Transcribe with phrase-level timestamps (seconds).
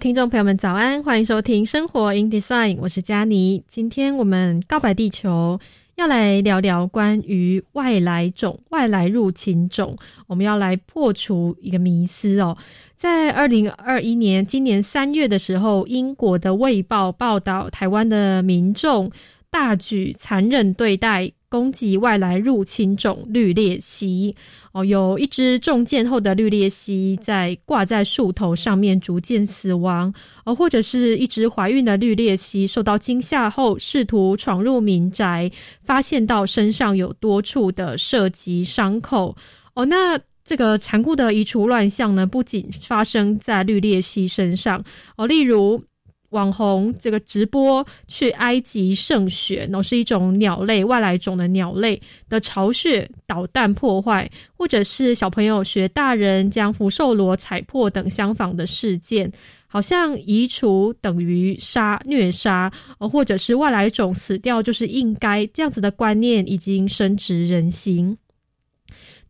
[0.00, 1.02] 听众朋友们，早安！
[1.02, 3.62] 欢迎收听《生活 in Design》，我是佳妮。
[3.68, 5.60] 今天我们告白地球
[5.96, 9.94] 要来聊聊关于外来种、外来入侵种，
[10.26, 12.56] 我们要来破除一个迷思哦。
[12.96, 19.12] 在二零二一年今年三月的时候，英国的《卫报》报道，台湾的民众
[19.50, 21.30] 大举残忍对待。
[21.50, 24.36] 攻击外来入侵种绿鬣蜥
[24.70, 35.50] 哦，有一只中箭后的绿鬣蜥在挂在树头上面逐渐死亡，而或者是一只怀孕的绿鬣蜥受到惊吓后试图闯入民宅，
[35.82, 39.36] 发现到身上有多处的射击伤口
[39.74, 39.84] 哦。
[39.86, 44.84] 那这个残酷的移除乱象呢，不仅发生在绿鬣蜥身上
[45.16, 45.82] 哦，例如。
[46.30, 59.30] 网红这个直播去埃及圣雪，哦，是一种鸟类外来种的鸟类的巢穴导弹破坏，或者是小朋友学大人将福寿螺踩破等相仿的事件，
[59.66, 68.16] 好像移除等于杀虐杀，或者是外来种死掉就是应该这样子的观念已经深植人心。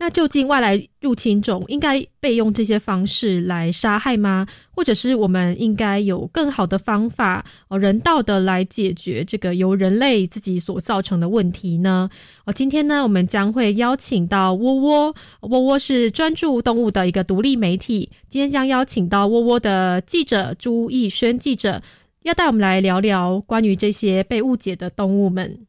[0.02, 4.46] 那究竟外来入侵种应该被用这些方式来杀害吗？
[4.70, 12.08] 或者是我们应该有更好的方法哦，人道的来解决这个由人类自己所造成的问题呢？
[12.46, 18.10] 哦，今天呢，我们将会邀请到窝窝，窝窝是专注动物的一个独立媒体。
[18.30, 21.82] 今天将邀请到窝窝的记者朱义轩记者，
[22.22, 25.66] 要带我们来聊聊关于这些被误解的动物们。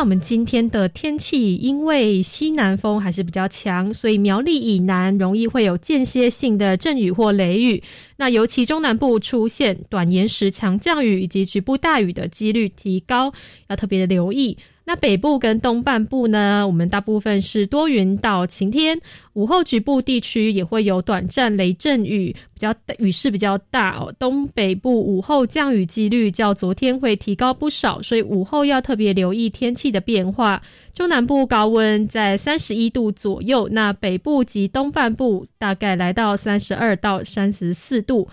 [0.00, 7.82] 我们今天的天气，因为西南风还是比较强，所以苗栗以南容易会有间歇性的阵雨或雷雨。
[8.16, 13.32] 那尤其中南部出现短延时强降雨以及局部大雨的几率提高，
[13.68, 14.56] 要特别的留意。
[14.84, 19.00] 那北部跟东半部呢，我们大部分是多云到晴天，
[19.34, 24.12] 午后局部地区也会有短暂雷阵雨，比较雨势比较大哦。
[24.18, 30.60] 东北部午后降雨几率较昨天会提高不少，所以午后要特别留意天气的变化。
[30.92, 38.28] 中南部高温在三十一度左右，那北部及东半部大概来到三十二到三十四度。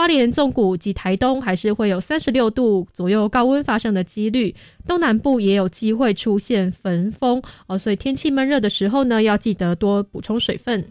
[0.00, 4.54] 花莲、纵谷及台东还是会有三十六度左右高温发生的几率，
[4.86, 10.82] 东南部也有机会出现焚风哦，所以天气闷热的时候呢，要记得多补充水分。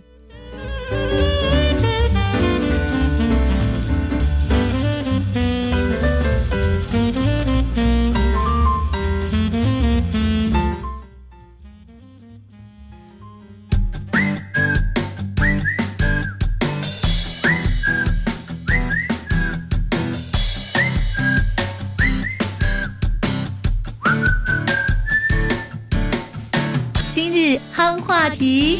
[28.19, 28.79] 话题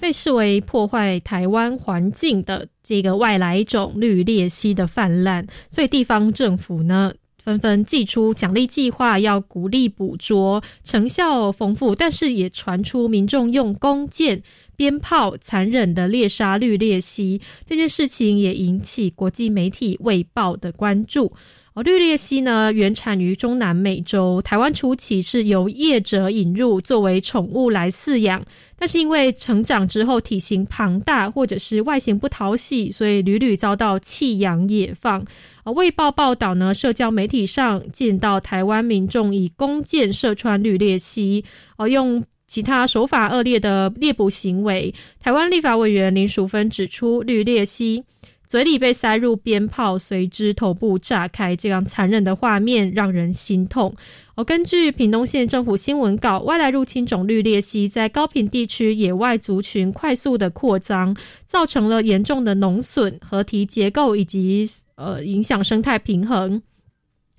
[0.00, 11.94] 被视为破坏台湾环境的这个外来种绿鬣蜥的泛滥，所以地方政府呢纷纷寄出奖励计划，要鼓励捕捉，成效丰富。
[11.94, 14.42] 但是也传出民众用弓箭、
[14.74, 21.34] 鞭炮残忍的猎杀绿鬣蜥这件事情，也引起国际媒体《卫报》的关注。
[21.74, 28.40] 哦，绿鬣蜥呢，原产于中南美洲，台湾初期是由业者引入作为宠物来饲养，
[28.78, 35.20] 但是因为成长之后体型庞大或者是外形不讨喜，所以屡屡遭到弃养野放。
[35.64, 41.44] 啊，卫报报道呢，社交媒体上见到台湾民众以弓箭射穿绿鬣蜥，
[41.76, 44.94] 哦，用其他手法恶劣的猎捕行为。
[45.18, 48.04] 台湾立法委员林淑芬指出，绿鬣蜥。
[48.54, 53.92] 嘴里被塞入鞭炮，随之头部炸开，这样残忍的画面让人心痛。
[54.36, 64.64] 而根据屏东县政府新闻稿，外来入侵种绿鬣蜥在高屏地区野外族群快速的扩张，造成了严重的农损、河堤结构以及
[64.94, 66.62] 呃影响生态平衡。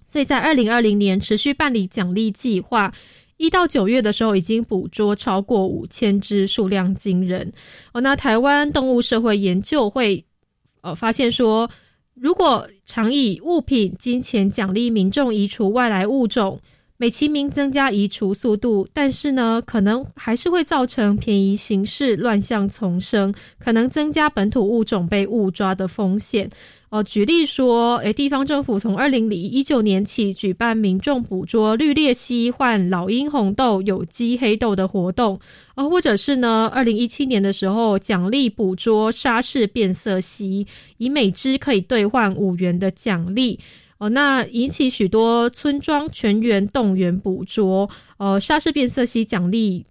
[0.06, 2.94] 所以在二零二零年持续办理奖励计划，
[3.38, 7.54] 一到九月的时候已经捕捉超过五千只，数量惊人。
[7.94, 10.26] 哦，那台湾动物社会研究会。
[10.86, 11.68] 呃，发现说，
[12.14, 16.60] 如果常以物品、金钱奖励民众移除外来物种，
[16.98, 26.52] 美其名增加移除速度，但是呢，可能还是会造成便宜形式、乱象丛生，可能增加本土物种被误抓的风险。
[26.96, 35.38] 哦，举例说，诶，地方政府从二零零一九年起举办民众捕捉绿鬣蜥换老鹰红豆、有机黑豆的活动，
[35.74, 40.66] 啊，或者是呢，二零一七年的时候奖励捕捉沙氏变色蜥，
[40.96, 43.60] 以每只可以兑换五元的奖励，
[43.98, 49.86] 哦，那引起许多村庄全员动员捕捉，呃，沙氏变色蜥奖励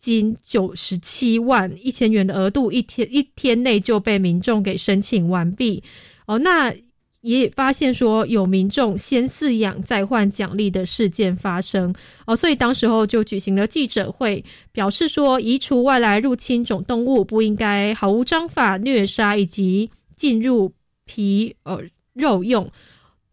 [0.00, 5.82] 金九十七万一千元的额度，一天一天内就被民众给申请完毕。
[6.26, 6.74] 哦，那
[7.22, 11.92] 也发现说有民众先饲养再换奖励的事件发生
[12.26, 20.72] 哦，所以当时候就举行了记者会，表示说移除外来入侵种动物不应该毫无章法虐杀以及进入
[21.04, 21.82] 皮呃
[22.12, 22.70] 肉用。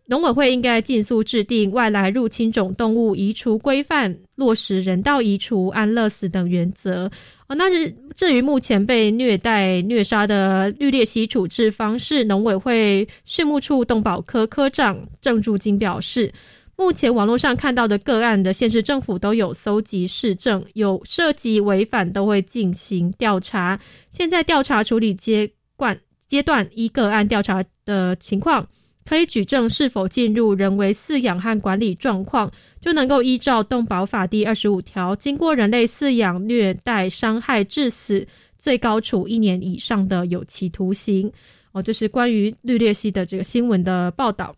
[0.07, 7.09] 农委会应该尽速制定外来入侵种动物移除规范，落实人道移除、安乐死等原则。
[7.55, 16.33] 那是至于目前被虐待虐杀的绿鬣蜥处置方式，农委会畜牧处动保科科长郑柱金表示，
[16.75, 23.79] 目前网络上看到的个案的县市政府都有搜集市政，有涉及违反都会进行调查。
[24.11, 28.67] 现在调查处理阶段阶段一个案调查的情况。
[29.05, 38.25] 可以举证是否进入人为饲养和管理状况，就能够依照动保法第二十五条，经过人类饲养、虐待、伤害致死，
[38.57, 41.31] 最高处一年以上的有期徒刑。
[41.73, 44.55] 哦，这是关于绿鬣蜥的这个新闻的报道。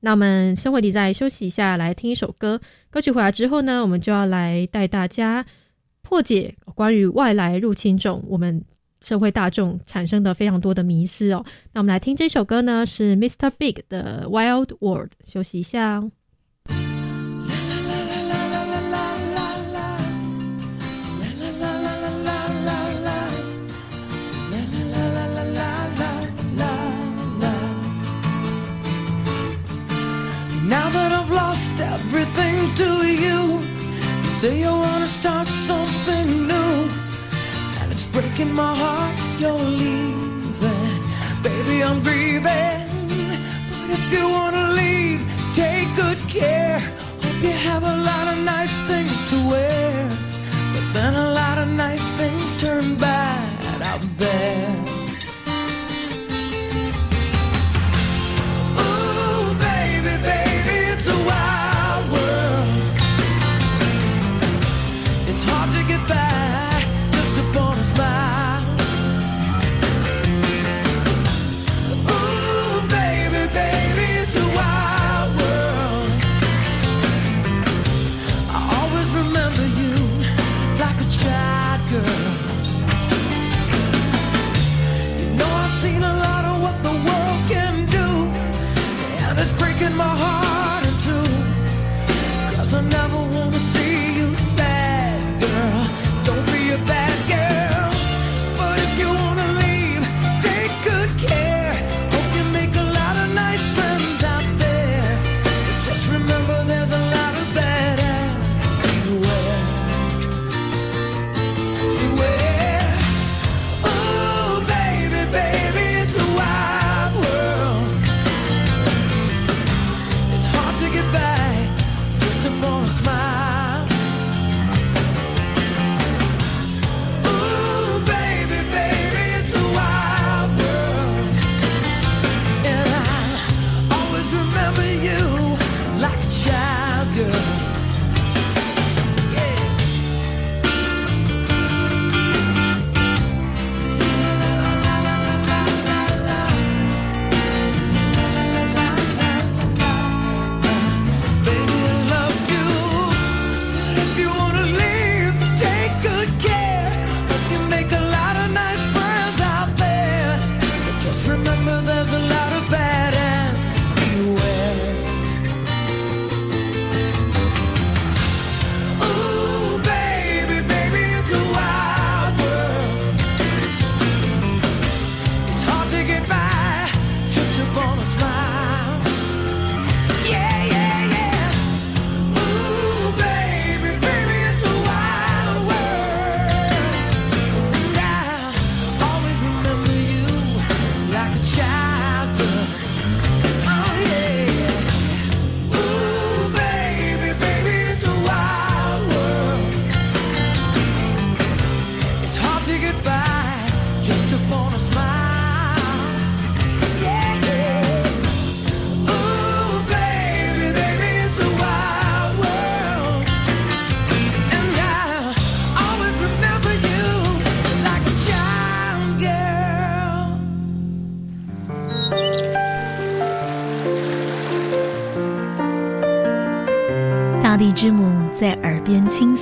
[0.00, 2.60] 那我们生活里再休息一下，来听一首歌。
[2.90, 5.44] 歌曲回来之后呢，我们就要来带大家
[6.02, 8.62] 破解关于外来入侵种我们。
[9.00, 13.50] 社会大众产生的非常多的迷思哦，那我们来听这首歌呢，是 Mr.
[13.58, 15.12] Big 的 Wild World。
[15.26, 16.10] 休息一下哦。
[30.68, 36.45] Now that I've lost everything to you, you say you wanna start something.
[38.16, 41.02] Breaking my heart, you're leaving.
[41.42, 42.88] Baby, I'm grieving.
[43.70, 45.20] But if you wanna leave,
[45.54, 46.78] take good care.
[47.22, 50.08] Hope you have a lot of nice things to wear.
[50.72, 54.95] But then a lot of nice things turn bad out there.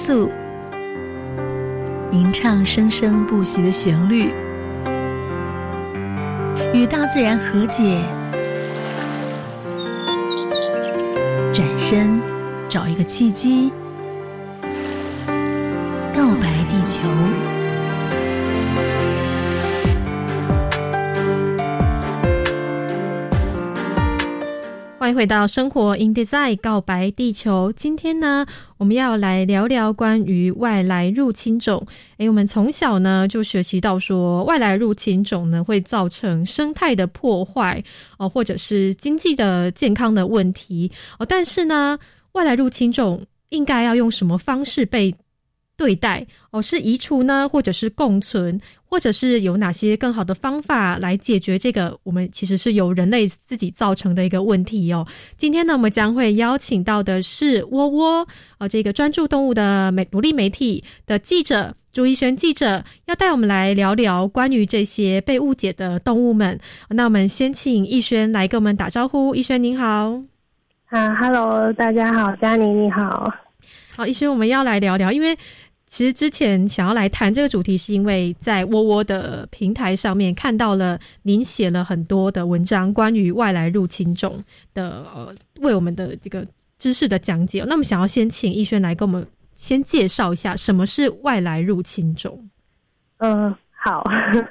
[0.07, 0.31] 素，
[2.13, 4.35] 吟唱生生不息的旋律，
[6.75, 8.03] 与大自然和解，
[11.55, 12.21] 转身
[12.69, 13.73] 找一个契机，
[16.15, 17.09] 告白地球。
[25.15, 27.73] 回到生活 in design 告白地球。
[27.77, 28.45] 今天呢，
[28.77, 31.87] 我们要来聊聊关于外来入侵种。
[32.19, 37.83] 诶，我们从小呢就学习到说，外来入侵种呢会造成生态的破坏
[38.19, 41.25] 哦，或者是经济的健康的问题哦。
[41.25, 41.97] 但是呢，
[42.33, 45.15] 外来入侵种应该要用什么方式被
[45.77, 46.27] 对待？
[46.51, 48.61] 哦，是移除呢，或者是共存？
[48.89, 55.05] 或者是有哪些更好的方法来解决这个我们其实是由人类自己造成的一个问题哦？
[55.37, 58.29] 今天呢，我们将会邀请到的是窝窝
[58.59, 66.61] 啊，这个专注动物的媒独立媒体的记者朱一轩记者，要带我们来聊聊关于这些被误解的动物们。
[66.91, 69.35] 那我们先请逸轩来跟我们打招呼。
[69.35, 70.23] 逸轩您好，
[70.91, 73.29] 啊，Hello，大家好，佳妮你好，
[73.97, 75.37] 好，逸轩，我们要来聊聊，因为。
[75.95, 84.43] 其实之前想要来谈这个主题，是因为在窝窝的平台上面看到了您写了很多的文章，关于外来入侵种
[84.75, 86.45] 的呃，为我们的这个
[86.79, 87.65] 知识的讲解。
[87.69, 89.25] 那么，想要先请逸轩来跟我们
[89.55, 92.45] 先介绍一下什么是外来入侵种。
[93.19, 94.03] 嗯，好，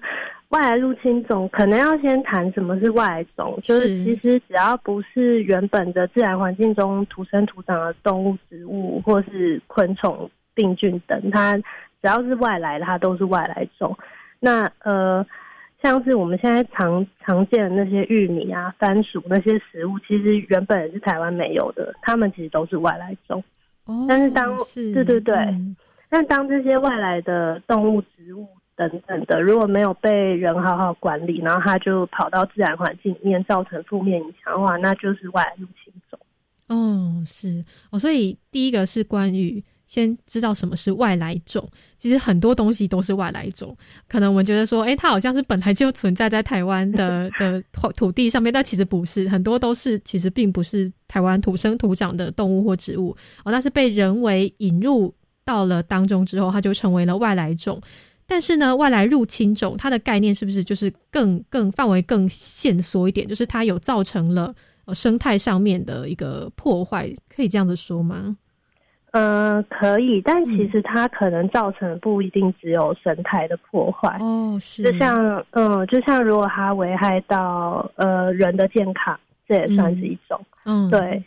[0.48, 10.32] 外来入侵种可能要先谈什么是外来种，就是其实只要不是原本的自然环境中土生土长的动物、植物或是昆虫。
[10.54, 11.64] 病菌等，它只
[12.04, 13.98] 要是外来的，它都是外来种。
[14.40, 15.26] 那呃，
[15.82, 23.42] 像是我们现在常常见的那些玉米啊、番薯那些食物，其实原本是台湾没有的，它们其实都是外来种。
[23.86, 24.58] 哦，但是当
[24.94, 25.36] 对对对，
[26.10, 36.20] 但当这些外来的动物、植物等等的，如果没有被人好好管理，然后它就跑到自然环境里面造成负面影响的话，那就是外来入侵种。
[36.68, 39.64] 哦，是哦，所以第一个是关于。
[39.94, 41.70] 先知道什么是外来种，
[42.00, 43.78] 其实很多东西都是外来种。
[44.08, 55.14] 可能我们觉得说，哎，它好像是本来就存在在台湾的 的土地上面，但其实不是，很多都是其实并不是台湾土生土长的动物或植物哦，那是被人为引入
[55.46, 57.80] 到了当中之后，它就成为了外来种。
[58.26, 63.28] 但是呢，外来入侵种它的概念是不是就是更更范围更限缩一点？
[63.28, 68.36] 就是它有造成了呃生态上面的一个破坏，可以这样子说吗？
[69.14, 74.18] 嗯，可以，但其实它可能造成不一定只有生态的破坏。
[74.20, 81.24] 哦，是，就像嗯，就像如果它危害到呃人的健康，这也算是一种，嗯，对。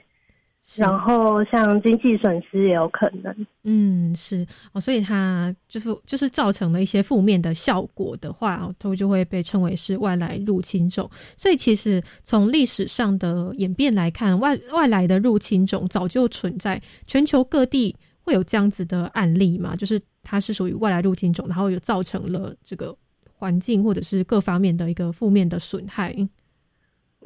[0.75, 11.09] 然后像经济损失也有可能，嗯，是哦，所以它就是就是造成了一些负面的效果的话，它就会被称为是外来入侵种。
[11.37, 22.93] 所以其实从历史上的演变来看，外外来的入侵种早就存在，全球各地会有这样子的案例嘛，就是它是属于外来入侵种，然后有造成了这个
[23.33, 26.13] 环境或者是各方面的一个负面的损害。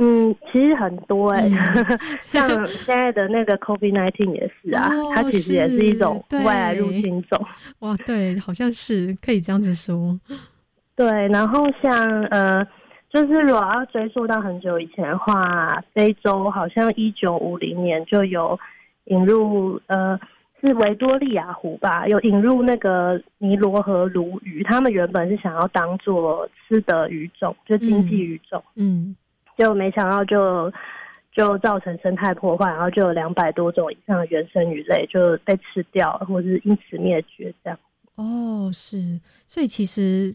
[0.03, 1.47] 嗯，其实很多哎，
[2.23, 7.39] 像现在的那个 COVID nineteen 也是啊，它其实也是一种外来入侵种。
[7.81, 10.19] 哇，对，好像是可以这样子说。
[10.97, 12.67] 对，然后像呃，
[13.11, 18.59] 就是如果要追溯到很久以前的话，非洲好像一九五零年就有
[19.05, 20.19] 引入呃，
[20.63, 29.15] 是维多利亚湖吧，有引入那个尼罗河鲈鱼，他们原本是想要当做吃的鱼种，就经济鱼种，嗯。
[29.61, 30.73] 就没想到，就
[31.33, 37.79] 就造成生态破坏，然后就有两百多种以上的原生鱼类就被吃掉，或者是因此灭绝这样。
[38.15, 40.35] 哦，是，所以其实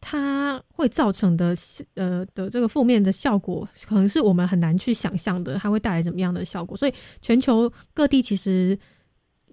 [0.00, 1.54] 它会造成的
[1.96, 6.74] 呃的这个负面的效果，可能是我们很难去想象的，它会带来怎么样的效果。
[6.74, 8.78] 所以全球各地其实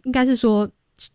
[0.05, 0.69] 应该是说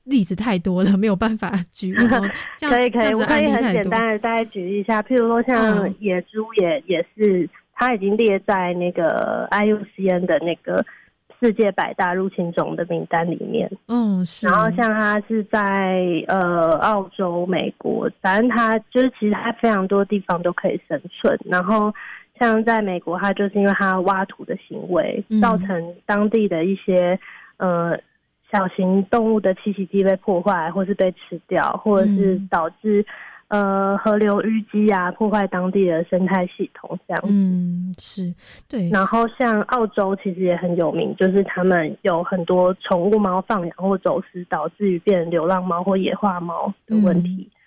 [0.05, 1.95] 例子太多了，没有办法举。
[2.61, 7.49] 可以可以，我可以很简单的大概举一下，譬如说像野猪也也是。
[7.75, 10.85] 它已经列在那个 IUCN 的那个
[11.41, 13.71] 世界百大入侵种的名单里面。
[13.89, 14.47] 嗯，是。
[14.47, 21.39] 然后像它是在呃澳洲、美国，反正它就是其实它非常多地方都可以生存。
[21.45, 21.93] 然后
[22.39, 27.19] 像在美国，它就是因为它挖土的行为，造成当地的一些
[27.59, 27.99] 呃
[28.51, 33.05] 小型动物的栖息地被破坏，或是被吃掉，或者是导致
[33.49, 37.23] 呃河流淤积啊，破坏当地的生态系统这样。
[37.27, 38.35] 嗯，是
[38.69, 38.89] 对。
[38.91, 47.49] 然后像澳洲其实也很有名，就是他们有很多宠物猫放养或走私，导致于变流浪猫或野化猫的问题。
[47.51, 47.61] 嗯，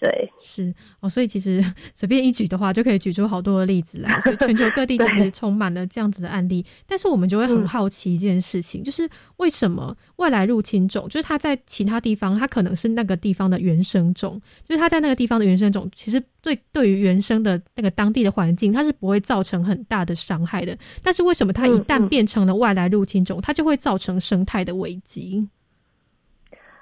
[0.00, 4.18] 对，是哦，所以其实 随便一举的话，就可以举出好多的例子来。
[4.20, 20.76] 所以全球各地其实充满了这样子的案例，但是我们就会很好奇一件事情，就是为什么外来入侵种，就是它在其他地方，它可能是那个地方的原生种，就是它在那个地方的原生种，其实对对于原生的那个当地的环境，它是不会造成很大的伤害的。
[21.02, 25.48] 但是为什么它一旦变成了外来入侵种，它就会造成生态的危机？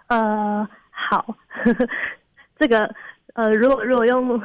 [0.07, 1.37] 呃，好。
[2.63, 2.89] 这个
[3.35, 4.41] 呃，如果如果用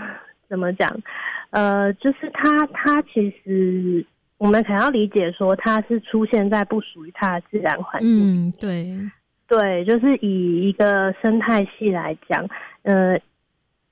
[0.50, 0.90] 怎么讲，
[1.52, 4.04] 呃，就是它它其实
[4.40, 8.48] 我们想要理解说它是出现在不属于它的自然环境。
[8.48, 8.98] 嗯，对
[9.48, 12.44] 对，就是以一个生态系来讲，
[12.82, 13.20] 呃，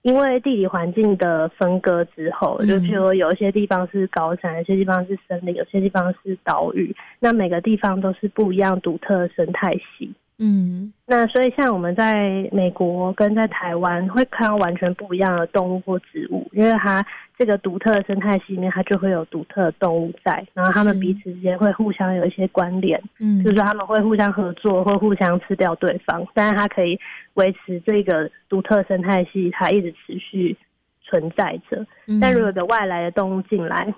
[0.02, 10.12] 因为地理环境的分割之后，就譬如有一些地方是高山，有些地方是森林，有些地方是岛屿，那每个地方都是不一样独特的生态系。
[10.38, 17.02] 嗯，那所以像我们在美国跟在台湾会看到完全不一样的动物或植物，因为它
[17.38, 27.00] 这个独特的生态系里面，它就会有独特的动物在，然后它们彼此之间会互相有一些关联，嗯，就是说他们会互相合作或互相吃掉对方，但是它可以
[27.36, 30.58] 维持这个独特生态系，它一直持续
[31.02, 31.86] 存在着。
[32.20, 33.94] 但如果有个外来的动物进来，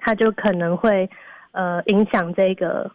[0.00, 1.08] 它就可能会
[1.52, 2.90] 呃影响这个。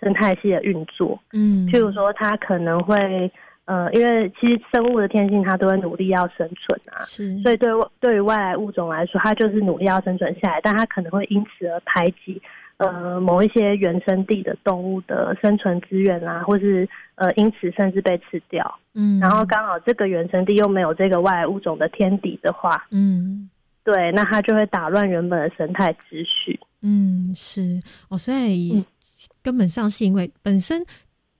[0.00, 3.30] 生态系的运作，嗯，譬如说，它可能会，
[3.66, 12.40] 呃，因为其实生物的天性，它都会努力要生存啊，是，所以对对于外来物种来说，它就是努力要生存下来，但它可能会因此而排挤，
[12.78, 23.50] 呃，某一些原生地的动物的生存资源啊，或是呃，因此甚至被吃掉，嗯，然后刚好这个原生地又没有这个外来物种的天敌的话，嗯，
[23.84, 28.82] 对，那它就会打乱原本的生态秩序，嗯，是，哦，所以。
[29.42, 30.84] 根本上是因为本身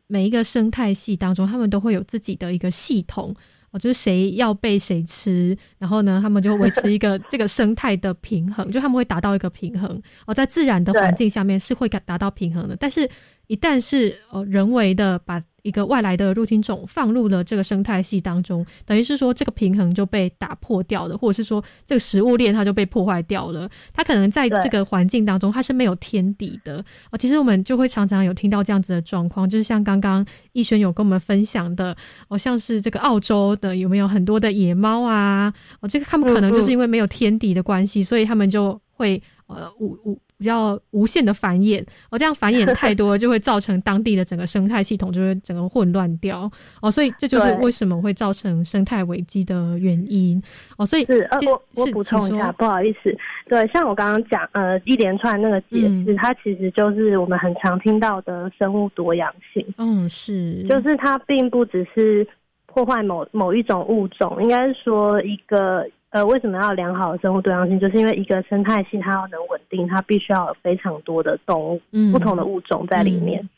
[0.07, 3.35] 每一个生态系当中，他们都会有自己的一个系统
[3.71, 10.03] 哦，就是谁要被谁吃，然后呢，他们就维持一个 这个生态的平衡，就他们会达到一个平衡。
[10.27, 13.09] 哦，在自然的环境下面是会达到平衡的，但是
[13.51, 15.43] 一旦是呃人为的把。
[15.63, 23.69] 一个外来的入侵种放入了这个生态系当中，等于是说这个平衡就被打破掉了，或者是说这个食物链它就被破坏掉了。
[23.93, 27.19] 它可能在这个环境当中它是没有天敌的哦。
[27.19, 31.95] 其实我们就会常常有听到这样子的状况，就是像刚刚逸轩有跟我们分享的
[32.29, 35.53] 哦，像是这个澳洲的有没有很多的野猫啊？
[35.81, 40.19] 哦，这个他们可能就是因为没有天敌的关系，所以他们就会呃无无。
[40.41, 46.51] 比较无限的繁衍，哦，这样繁衍太多，就会造成当地的整个生态系统就会整个混乱掉，
[46.81, 50.43] 哦，所以这就是为什么会造成生态危机的原因，
[50.79, 53.15] 哦，所以是呃，我我补充一下，不好意思，
[53.51, 55.77] 对，像我刚刚讲，呃，一连串那个解
[56.07, 62.27] 释，它其实就是我们很常听到的生物多样性，嗯，是，就是它并不只是
[62.65, 65.87] 破坏某某一种物种，应该是说一个。
[66.11, 67.79] 呃，为什么要良好的生物多样性？
[67.79, 71.81] 就是因为一个生态系它要能稳定，它必须要有非常多的动物，
[72.13, 73.49] 不同的物种在里面。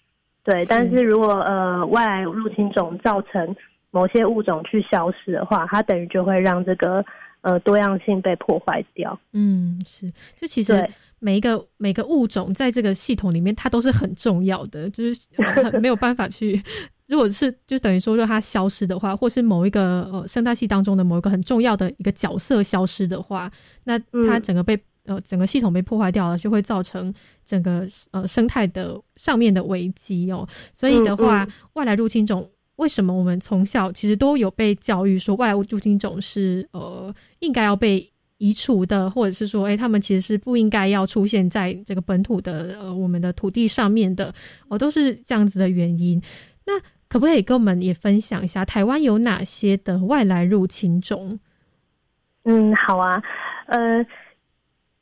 [0.44, 3.56] 对，但是如果呃外来入侵种造成
[3.90, 7.02] 某些物种去消失的话，它等于就会让这个
[7.40, 9.18] 呃多样性被破坏掉。
[9.32, 10.86] 嗯，是，就其实
[11.20, 15.26] 每一个每个物种在这个系统里面，它都是很重要的，就是
[15.80, 16.60] 没有办法去。
[17.12, 23.52] 如果是就等于说，让它消失的话，或是某一个呃生态系当中的某一个很重要的一个角色消失的话，
[23.84, 27.12] 那它整个被呃整个系统被破坏掉了，就会造成
[27.44, 30.48] 整个呃生态的上面的危机哦。
[30.72, 44.34] 所以的话，外来入侵种为什么我们从小其实都有被教育说，外来入侵种是呃应该要被移除的，或者是说，哎，他们其实是不应该要出现在这个本土的呃我们的土地上面的，
[44.68, 46.18] 哦，都是这样子的原因。
[46.64, 46.72] 那
[47.12, 51.38] 可不可以跟我们也分享一下台湾有哪些的外来入侵种？
[52.44, 53.22] 嗯，好啊，
[53.66, 54.02] 呃，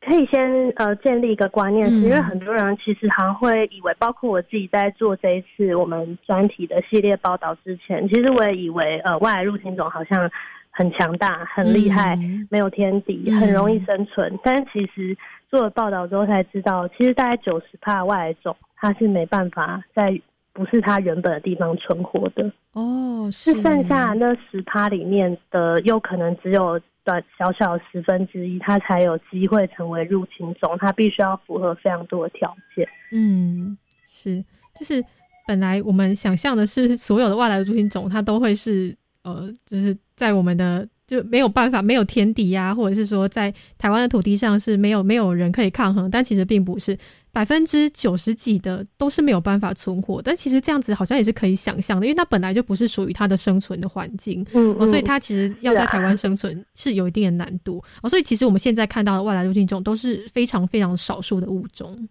[0.01, 10.29] 可以先呃建立一个观念，是因为很多人其实还会以为，包括我自己在做这一次我们专题的系列报道之前，其实我也以为呃外来入侵种好像
[10.73, 12.19] 很强大、很厉害，
[12.51, 14.37] 没有天敌，很容易生存。
[14.43, 15.17] 但是其实
[15.49, 20.21] 做了报道之后才知道，其实大概九十帕外来种它是没办法在。
[20.61, 22.53] 不是它原本的地方存活的。
[22.75, 23.51] 哦，是。
[23.63, 32.87] 剩下那十趴里面的，有可能只有短小小十分之一，它才有机会成为入侵种，它必须要符合非常多的条件。
[33.11, 33.75] 嗯，
[34.07, 34.45] 是，
[34.79, 35.03] 就是
[35.49, 38.95] 本来我们想象的是，所有的外来入侵种，它都会是
[39.25, 46.97] 呃，就是在我们的就没有办法，没有天敌呀，或者是说在台湾的土地上是没有没有人可以抗衡，但其实并不是。
[47.33, 58.09] 百分之九十几的都是没有办法存活，但其实这样子好像也是可以想象的，因为它本来就不是属于它的生存的环境，嗯，所以它其实要在台湾生存是有一定的难度哦。
[58.09, 62.09] 所以其实我们现在看到的外来入侵种都是非常非常少数的物种。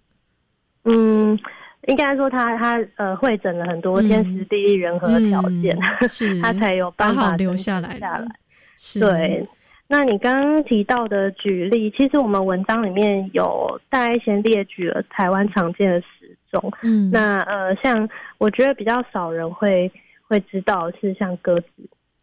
[0.85, 1.37] 嗯，
[1.87, 8.25] 应该说它它呃会整了很多天时地利人和的条件，是 它才有办法留下来下来。
[8.79, 9.45] 是，对。
[9.91, 16.71] 那你刚刚提到的举例，其实我们文章里面有大概先列举了台湾常见的十种。
[16.83, 19.91] 嗯，那呃，像我觉得比较少人会
[20.27, 21.67] 会知道是像鸽子，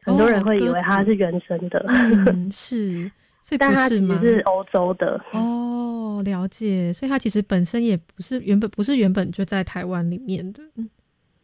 [0.04, 1.84] 很多人会以为它是原生的。
[1.88, 3.10] 嗯， 是，
[3.42, 5.20] 所以但它其实是欧洲的。
[5.32, 6.92] 哦，了解。
[6.92, 10.62] 所以它其实本身也不是原本不是原本就在台湾里面的。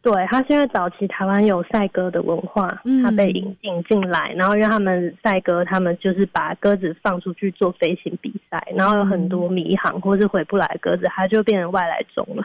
[0.03, 2.67] 对，他是因为早期台湾有赛鸽的文化，
[3.01, 12.43] 他被引进进来，然后让他们赛鸽，他们就是把鸽子放出去做飞行比赛，然后有很多迷航或是回不来的鸽子，它就变成外来种了。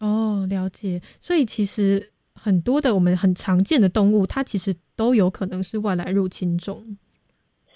[0.06, 1.00] 哦，了解。
[1.18, 6.98] 所以其实很多的我们很常见的动物，它其实都有可能是外来入侵种。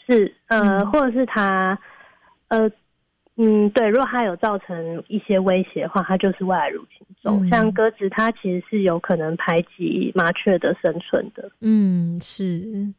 [0.07, 1.79] 是，呃，或者是它，
[2.49, 2.71] 呃。
[3.45, 7.45] 嗯，对，如果它有造成一些威胁的话，它就是外来入侵种。
[7.49, 11.51] 像鸽子，它其实是有可能排挤麻雀的生存的。
[11.61, 12.93] 嗯，是。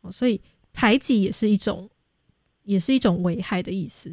[0.00, 0.40] 哦，所以
[0.72, 1.90] 排挤也是一种，
[2.64, 4.10] 也是一种危害的意思。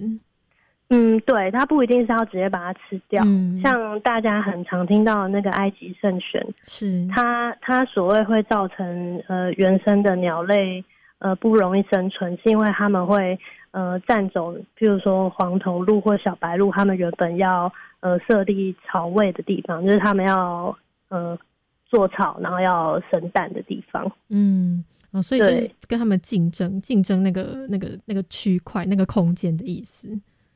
[0.89, 3.23] 嗯，对，它不一定是要直接把它吃掉。
[3.63, 10.83] 像大家很常听到的那个埃及圣选，是它它所谓会造成呃原生的鸟类
[11.19, 13.39] 呃不容易生存，是因为他们会。
[13.75, 20.73] 呃，占走，譬如说黄头鹿或小白鹿，他们原本要呃设立巢位的地方，就是他们要
[21.09, 21.37] 呃
[21.85, 24.09] 做草，然后要生蛋的地方。
[24.29, 30.07] 嗯，哦，所以就是跟他们竞争，竞争那个那个那个区块、那个空间的意思。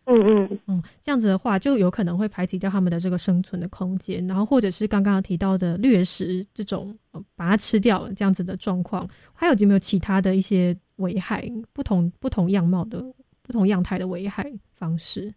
[0.06, 6.98] 嗯嗯嗯，这样子的话，就有可能会排挤掉他们的这个生存的空间，然后或者是刚刚提到的掠食这种，
[7.36, 11.44] 把它吃掉这样子的状况，还有有没有其他的一些危害？
[11.74, 13.04] 不同不同样貌的、
[13.42, 15.34] 不同样态的危害方式？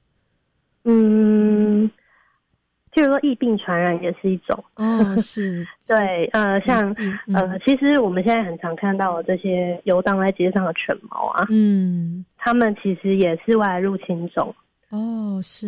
[0.85, 1.91] 嗯，
[2.93, 6.95] 譬如说疫病传染也是一种哦，是 对，呃，像
[7.33, 14.55] 呃，其实我们现在很常看到这些游荡在街上的犬猫啊，嗯，它们其实也是外来入侵种。
[14.93, 15.67] 哦，是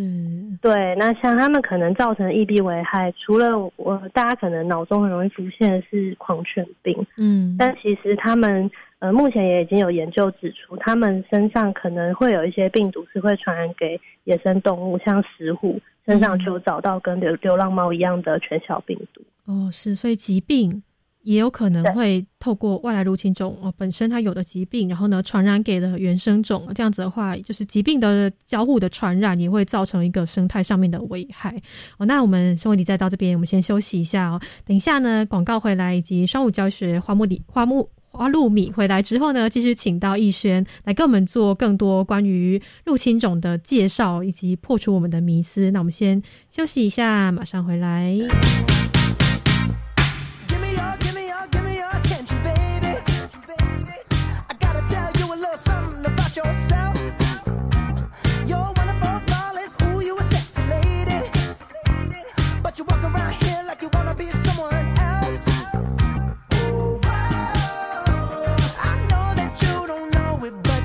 [0.60, 0.94] 对。
[0.96, 19.22] 那像他们可能造成疫病危害，除了我大家可能脑中很容易浮现的是狂犬病，嗯，但其实他们呃目前也已经有研究指出，他们身上可能会有一些病毒是会传染给野生动物，像石虎身上就找到跟流流浪猫一样的犬小病毒。
[19.46, 20.82] 哦，是，所以疾病。
[21.24, 31.60] 也有可能会透过外来入侵种哦，本身它有的疾病，然后呢传染给了原生种，这样子的话，就是疾病的交互的传染也会造成一个生态上面的危害
[31.98, 32.06] 哦。
[32.06, 34.40] 那我们生活题再到这边，我们先休息一下哦。
[34.66, 45.70] 等一下呢，广告回来以及双五教学花木里花木花露米回来之后呢，继续请到逸轩来跟我们做更多关于入侵种的介绍以及破除我们的迷思。
[45.70, 48.14] 那我们先休息一下，马上回来。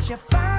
[0.09, 0.58] you find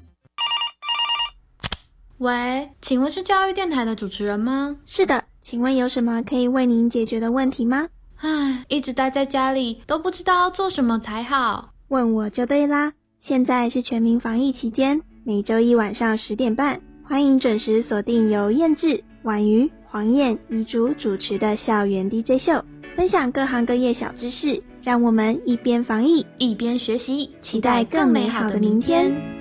[2.21, 4.77] 喂，请问是教育电台的主持人吗？
[4.85, 7.87] 是的，请问有什么可以为您解决的问题吗？
[8.17, 11.71] 唉，一直待在家里，都不知道要做什么才好。
[11.87, 12.93] 问我就对啦。
[13.23, 22.63] 现在是全民防疫期间，每周一晚上十点半，欢迎准时锁定由燕志、婉瑜、黄燕、怡竹主持的校园 DJ 秀，
[22.95, 29.40] 分享各行各业小知识，让我们一边防疫一边学习，期待更美好的明天。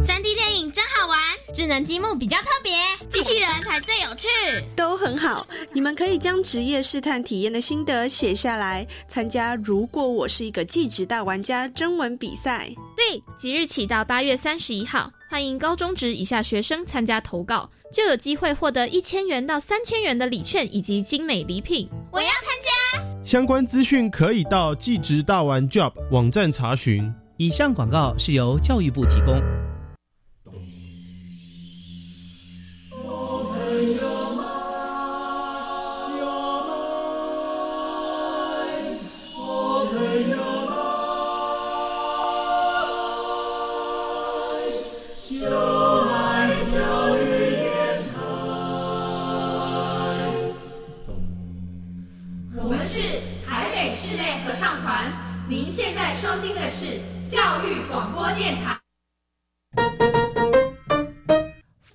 [0.00, 1.18] 三 D 电影真好玩，
[1.54, 2.72] 智能积木比较特别，
[3.08, 4.28] 机器人才最有趣。
[4.76, 12.68] 都很好，你们可以将职业试探体验的心得写下来，参加“如果我是一个技职大玩家”征文比赛。
[12.94, 21.88] 对，即日起到八月三十一号，欢迎高中职以下学生参加投稿，就有机会获得一千元到三千元的礼券以及精美礼品。
[22.12, 23.02] 我要参加。
[23.24, 27.12] 相关资讯可以到技职大玩 Job 网站查询。
[27.38, 29.42] 以上广告是由教育部提供。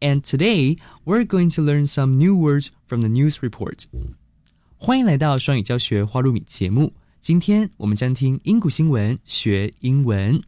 [0.00, 3.84] And today we're going to learn some new words from the news report.
[4.76, 6.92] 欢迎来到双语教学花露米节目。
[7.20, 10.42] 今天我们将听英古新闻学英文。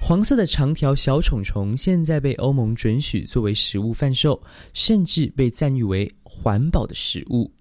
[0.00, 4.42] 黄色的长条小虫虫现在被欧盟准许作为食物贩售，
[4.72, 7.52] 甚至被赞誉为环保的食物。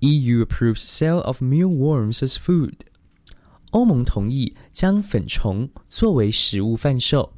[0.00, 2.74] EU approves sale of mealworms as food.
[3.72, 7.32] 欧盟同意将粉虫作为食物贩售。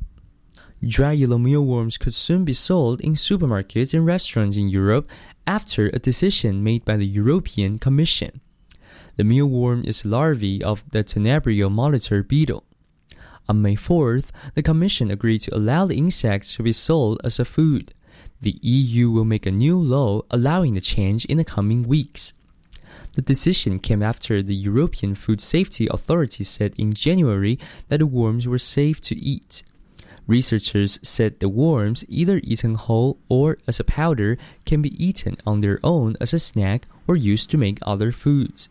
[0.82, 5.08] Dry yellow mealworms could soon be sold in supermarkets and restaurants in Europe
[5.44, 8.40] after a decision made by the European Commission.
[9.16, 12.64] The mealworm is larvae of the Tenebrio molitor beetle.
[13.46, 17.44] On May 4th, the Commission agreed to allow the insects to be sold as a
[17.44, 17.92] food.
[18.40, 22.32] The EU will make a new law allowing the change in the coming weeks.
[23.15, 28.45] The decision came after the European Food Safety Authority said in January that the worms
[28.45, 29.63] were safe to eat.
[30.27, 35.61] Researchers said the worms, either eaten whole or as a powder, can be eaten on
[35.61, 38.67] their own as a snack or used to make other foods.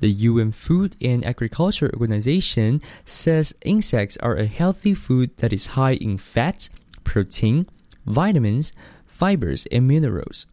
[0.00, 5.94] The UN Food and Agriculture Organization says insects are a healthy food that is high
[5.94, 6.68] in fat,
[7.04, 7.68] protein,
[8.06, 8.72] vitamins,
[9.06, 10.46] fibers, and minerals.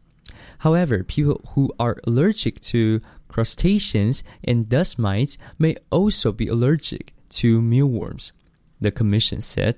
[0.60, 3.02] However, people who are allergic to
[3.36, 8.32] crustaceans and dust mites may also be allergic to mealworms,
[8.80, 9.76] the Commission said.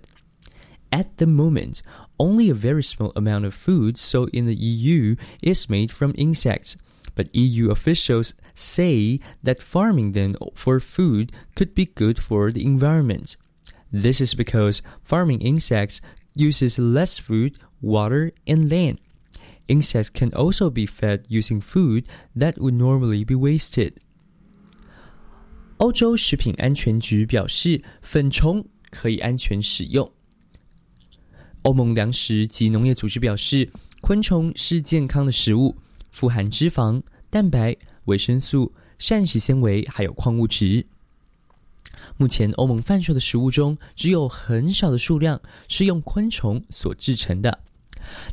[0.91, 1.81] At the moment,
[2.19, 6.77] only a very small amount of food sold in the EU is made from insects,
[7.15, 13.37] but EU officials say that farming them for food could be good for the environment.
[13.91, 15.99] This is because farming insects
[16.35, 18.99] uses less food, water, and land
[19.67, 22.03] insects can also be fed using food
[22.35, 23.93] that would normally be wasted.
[25.77, 30.11] 欧洲食品安全局表示，粉虫可以安全使用。
[31.63, 33.69] 欧盟粮食及农业组织表示，
[34.01, 35.75] 昆虫是健康的食物，
[36.09, 37.75] 富含脂肪、蛋白、
[38.05, 40.87] 维生素、膳食纤维还有矿物质。
[42.15, 47.59] 目前，欧盟贩售的食物中，只有很少的数量是用昆虫所制成的。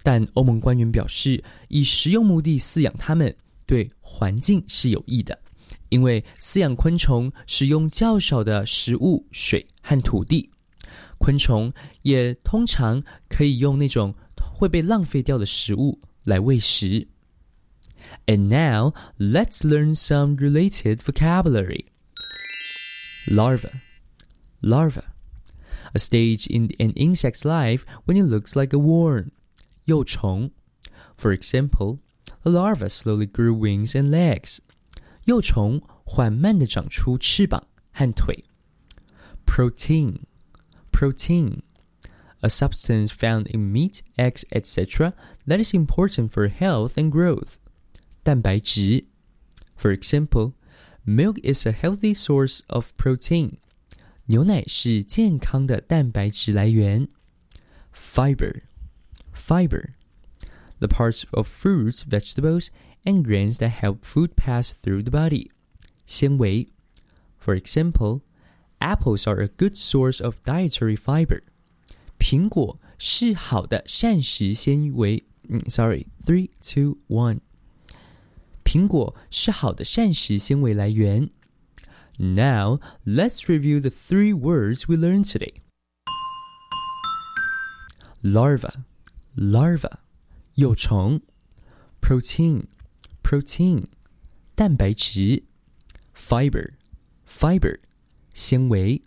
[0.03, 3.35] 但欧盟官员表示，以食用目的饲养它们
[3.65, 5.39] 对环境是有益的，
[5.89, 10.51] 因为饲养昆虫使用较少的食物、水和土地，
[11.17, 17.07] 昆虫也通常可以用那种会被浪费掉的食物来喂食。
[18.25, 21.85] And now let's learn some related vocabulary.
[23.27, 23.81] Larva,
[24.61, 25.03] larva,
[25.93, 29.31] a stage in an insect's life when it looks like a worm.
[29.85, 30.51] 幼虫.
[31.17, 31.99] For example,
[32.43, 34.59] the larva slowly grew wings and legs.
[35.25, 38.45] 幼虫缓慢地长出翅膀和腿。
[39.45, 40.21] Protein,
[40.91, 41.61] protein,
[42.41, 45.13] a substance found in meat, eggs, etc.
[45.45, 47.57] that is important for health and growth.
[48.23, 49.05] 蛋白质.
[49.75, 50.53] For example,
[51.05, 53.57] milk is a healthy source of protein.
[54.27, 57.07] 牛奶是健康的蛋白质来源。
[57.93, 58.61] Fiber,
[59.33, 59.95] fiber,
[60.79, 62.69] the parts of fruits, vegetables,
[63.05, 65.49] and grains that help food pass through the body.
[66.05, 66.67] 纤维
[67.37, 68.21] For example,
[68.79, 71.41] apples are a good source of dietary fiber.
[72.19, 75.23] 苹果是好的膳食纤维。
[75.47, 77.39] 嗯，Sorry, three, two, one.
[78.63, 81.29] 苹果是好的膳食纤维来源。
[82.17, 85.61] Now, let's review the three words we learned today.
[88.21, 88.83] Larva,
[89.35, 89.99] larva,
[90.55, 91.21] 幼虫。
[92.01, 92.63] Protein,
[93.21, 93.85] protein,
[94.55, 95.43] 蛋白质。
[96.15, 96.73] Fiber,
[97.27, 97.79] fiber,
[98.33, 99.03] 纤维。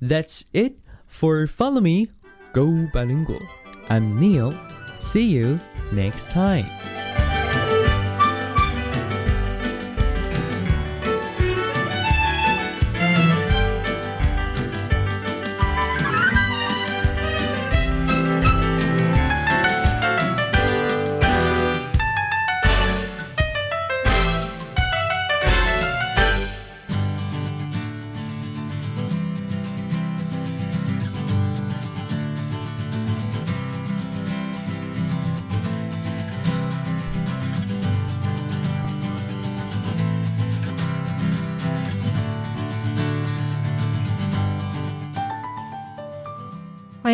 [0.00, 2.08] That's it for Follow Me,
[2.52, 3.40] Go Bilingual.
[3.88, 4.52] I'm Neil.
[4.96, 5.58] See you
[5.92, 6.66] next time.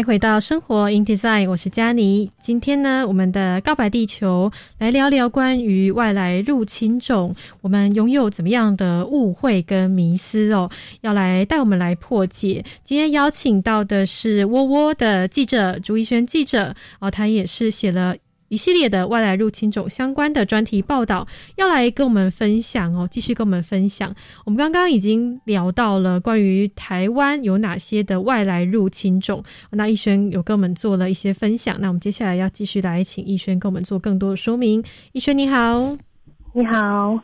[0.03, 2.29] 回到生活 in design，我是佳妮。
[2.41, 10.69] 今天呢，我们的告白地球来聊聊关于外来入侵种，我们拥有怎么样的误会跟迷思哦，
[11.01, 12.63] 要来带我们来破解。
[12.83, 18.15] 今天邀请到的是窝窝的记者朱一轩记者哦，他也是写了。
[18.53, 24.13] 一系列的外来入侵种相关的专题报道要来跟我们分享哦，继续跟我们分享。
[24.45, 31.81] 我们刚刚已经聊到了关于台湾有哪些的外来入侵种，那逸轩有跟我们做了一些分享。
[31.81, 34.83] 那我们接下来要继续来请逸轩跟我们做更多的说明。
[35.13, 35.97] 逸轩你好，
[36.53, 37.19] 你好。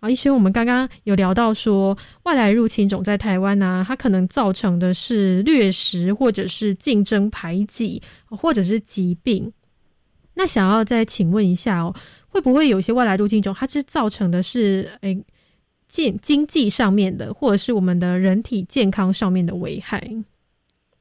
[0.00, 9.52] 啊，逸轩，我们刚刚有聊到说外来入侵种在台湾呢，它可能造成的是掠食，或者是竞争排挤，或者是疾病。
[10.40, 11.94] 那想要再请问一下哦，
[12.30, 15.22] 会不会有些外来入境中，它是造成的是诶
[15.86, 20.02] 经经济上面的，或者是我们的人体健康上面的危害？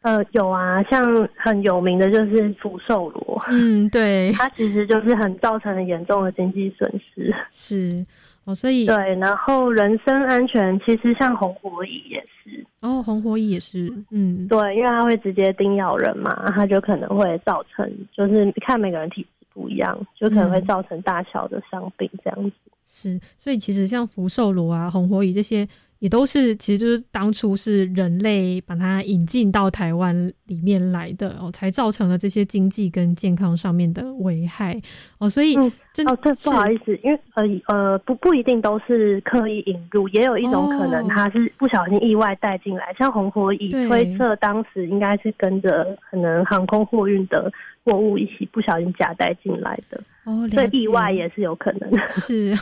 [0.02, 1.02] 呃，有啊，像
[1.38, 8.06] 很有名的就是福寿螺，嗯，对，它其实就是很造成了严重的经济损失，是
[8.49, 22.55] 哦，所以对，然后人身安全其实像红火蚁也是，哦，红火蚁也是，嗯，对，因为它会直接叮咬人嘛，它就可能会造成，就是看每个人体质不一样，就可能会造成大小的伤病这样子。
[22.88, 25.67] 是，所以其实像福寿螺啊、红火蚁这些。
[25.99, 34.81] 也都是，其实就是当初是人类把它引进到台湾里面来的哦，才造成了这些经济跟健康上面的危害
[35.17, 35.29] 哦。
[35.29, 35.57] 所以，
[36.06, 42.93] 哦，这，不好意思，因为呃呃，不不一定都是刻意引入，也有一种可能他是不小心意外带进来。
[42.97, 47.52] 像红火蚁，推测当时应该是跟着可能航空货运的
[47.84, 50.02] 货物一起不小心夹带进来的。
[50.25, 52.56] 哦，所以意外也是有可能，是，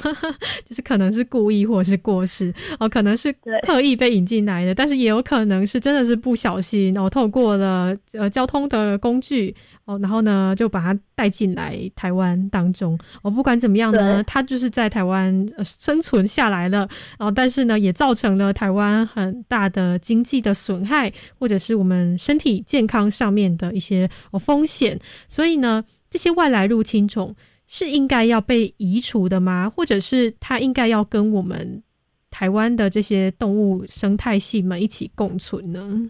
[0.64, 3.34] 就是可能是故意或者是过失，哦，可能是
[3.66, 9.54] 刻意被引进来的，但是也有可能是真的是不小心，然后透过了呃交通的工具，
[9.84, 27.36] 哦，然后呢就把它带进来台湾当中，哦，不管怎么样呢，它就是在台湾生存下来了，然后但是呢也造成了台湾很大的经济的损害，或者是我们身体健康上面的一些哦风险，所以呢这些外来入侵种。
[27.70, 29.70] 是应该要被移除的吗？
[29.70, 31.84] 或者是它应该要跟我们
[32.32, 36.10] 台湾的这些动物生态系们一起共存呢？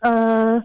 [0.00, 0.58] 呃，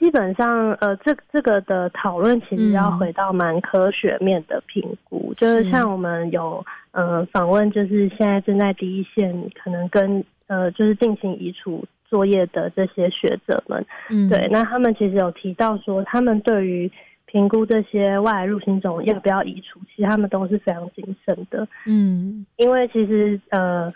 [0.00, 9.30] 基本上，呃，这这个的讨论其实要回到蛮科学面的评估，就是像我们有呃访问，就是现在正在第一线，
[9.62, 16.90] 可能跟呃就是进行移除作业的这些学者们，嗯，对，那他们其实有提到说，他们对于
[17.26, 21.68] 评估这些外来入侵种要不要移除，其实他们都是非常谨慎的。
[21.86, 23.92] 嗯，因为其实呃，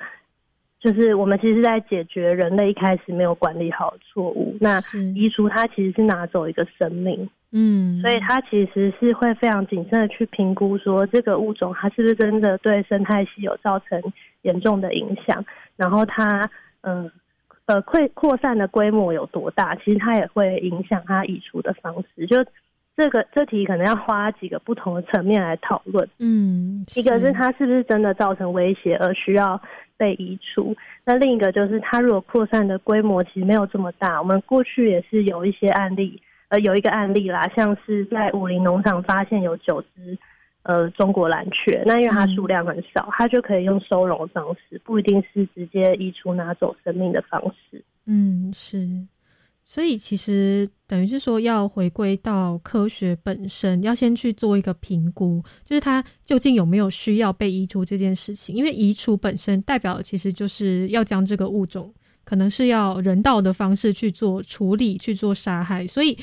[0.85, 4.55] 就是我们其实在解决人类一开始没有管理好错误。
[4.61, 4.79] 那
[5.15, 7.27] 移除它其实是拿走一个生命。
[7.53, 13.99] 嗯，所以它其实是会非常谨慎的去评估，说这个物种它是不是真的对生态系有造成
[14.43, 15.43] 严重的影响，
[15.77, 16.51] 然后它
[16.83, 17.11] 嗯
[17.65, 22.27] 呃扩扩散的规模有多大，其实它也会影响它移除的方式。
[22.27, 22.45] 就
[22.97, 26.09] 这个这题可能要花几个不同的层面来讨论。
[26.19, 29.61] 嗯，一个是它是不是真的造成威胁而需要
[29.97, 34.21] 被移除，那另一个就是它如果扩散的规模其实没有这么大。
[34.21, 40.17] 我们过去也是有一些案例，呃，有一个案例啦，像是在武林农场发现有九只
[40.63, 47.83] 呃中国蓝雀，那因为它数量很少，它就可以用收容的方式，不一定是直接移除拿走生命的方式。
[48.07, 48.87] 嗯，是。
[49.65, 58.55] 所以其实等于是说，要回归到科学本身，要先去做一个评估，就是它究竟有没有需要被移除这件事情。
[58.55, 61.93] 因为移除本身代表其实就是要将这个物种，
[62.25, 66.17] 可能是要人道的方式去做处理、去做杀害，所以。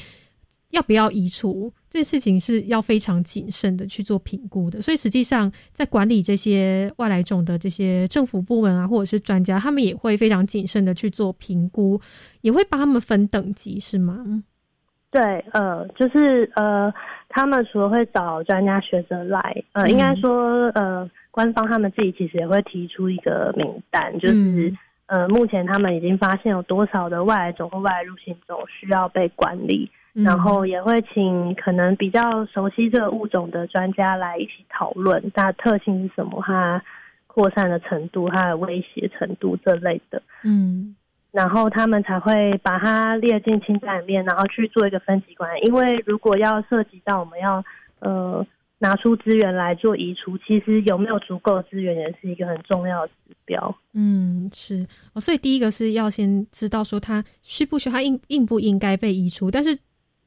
[0.72, 12.00] 要不要移除这件事情是要非常谨慎的去做评估的，所以实际上在管理这些外来种的这些政府部门啊，或者是专家，他们也会非常谨慎的去做评估，
[12.42, 14.44] 也会帮他们分等级，是吗？
[15.12, 16.90] 对，呃，就是呃，
[17.28, 24.74] 他们除了会找专家学者来，呃，应该说呃，官方他们自己其实也会提出一个名单，就是
[25.08, 29.92] 呃，目前他们已经发现有多少的外来种或外来入侵种需要被管理。
[30.14, 36.84] 然后也会请可能比较熟悉这个物种的专家来一起讨论它特性是什么，它
[37.28, 40.22] 扩散的程度、它的威胁程度这类的。
[40.44, 40.94] 嗯，
[41.32, 45.62] 然后他们才会把它列进清单里面，然后去做一个分级管理。
[45.62, 47.64] 因为如果要涉及到我们要
[48.00, 48.46] 呃
[48.80, 53.74] 拿出资源来做移除，其实有没有足够资源也是一个很重要的指标。
[53.94, 55.22] 嗯，是哦。
[55.22, 59.80] 所以第一个是要先知道说它需不需要，它应应不应该被移除，但是。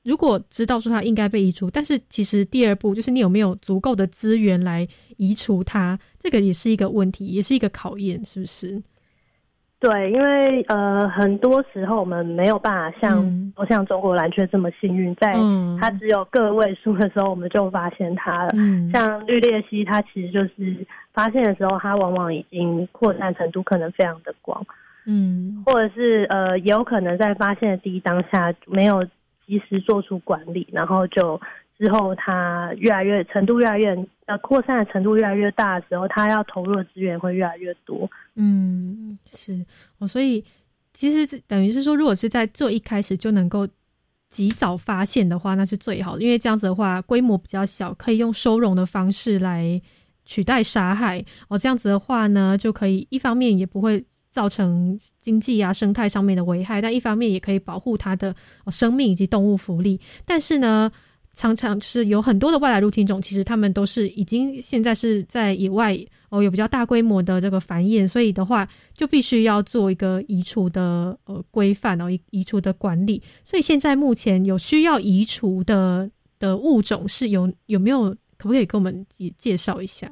[0.05, 4.87] 如果知道说它应该被移除，但是其实第二步就是你有没有足够的资源来
[5.17, 8.83] 移除它，这个也是一个问题，也是一个考验，是不是？
[9.81, 15.33] 对，因为呃，很多时候我们没有办法像像中国蓝雀这么幸运，在
[15.81, 18.53] 它只有个位数的时候，我们就发现它了。
[18.93, 24.63] 像绿鬣蜥，它其实就是发现的时候，它往往已经扩散程度可能非常的广，
[25.07, 29.03] 嗯，或者是呃，也有可能在发现的第一当下没有。
[29.47, 31.41] 及时做出管理，然后就
[31.79, 33.95] 之后它越来越程度越来越
[34.27, 38.11] 呃扩散的程度越来越大的时候，它要投入的资源会越来越多。
[38.37, 39.65] 嗯，是
[39.99, 40.45] 哦，所以
[40.93, 43.69] 其实等于是说，如果是在最一开始就能够
[44.31, 49.81] 及早发现的话，那是最好的，因为这样子的话规模比较小，可以用收容的方式来
[50.25, 51.25] 取代杀害。
[51.49, 54.05] 哦，这样子的话呢，就可以一方面也不会。
[54.35, 58.35] 造成经济啊、生态上面的危害，但一方面也可以保护它的
[58.67, 60.01] 生命以及动物福利。
[60.25, 60.91] 但是呢，
[61.37, 65.97] 常常就是有很多的外来入侵种，其实他们都是已经现在是在野外
[66.31, 73.23] 哦，有比较大规模的这个繁衍，所以的话就必须要做一个移除的呃规范哦，移移除的管理。
[73.45, 76.11] 所以现在目前有需要移除的
[76.41, 78.13] 的物种是有有没有？
[78.37, 80.11] 可不可以给我们也介绍一下？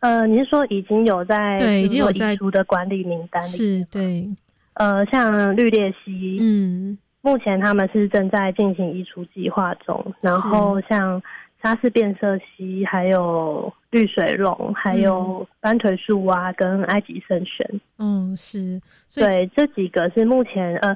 [0.00, 3.46] 呃，您说已经有在对已经有在除的管理名单里？
[3.46, 4.28] 是对，
[4.74, 10.14] 呃，像绿鬣蜥，嗯，目前他们是正在进行移除计划中。
[10.20, 11.20] 然后像
[11.60, 18.80] 沙氏变色蜥，还有绿水龙，还有斑腿树蛙跟埃及圣玄，嗯，是
[19.12, 20.94] 对这几个是目前呃，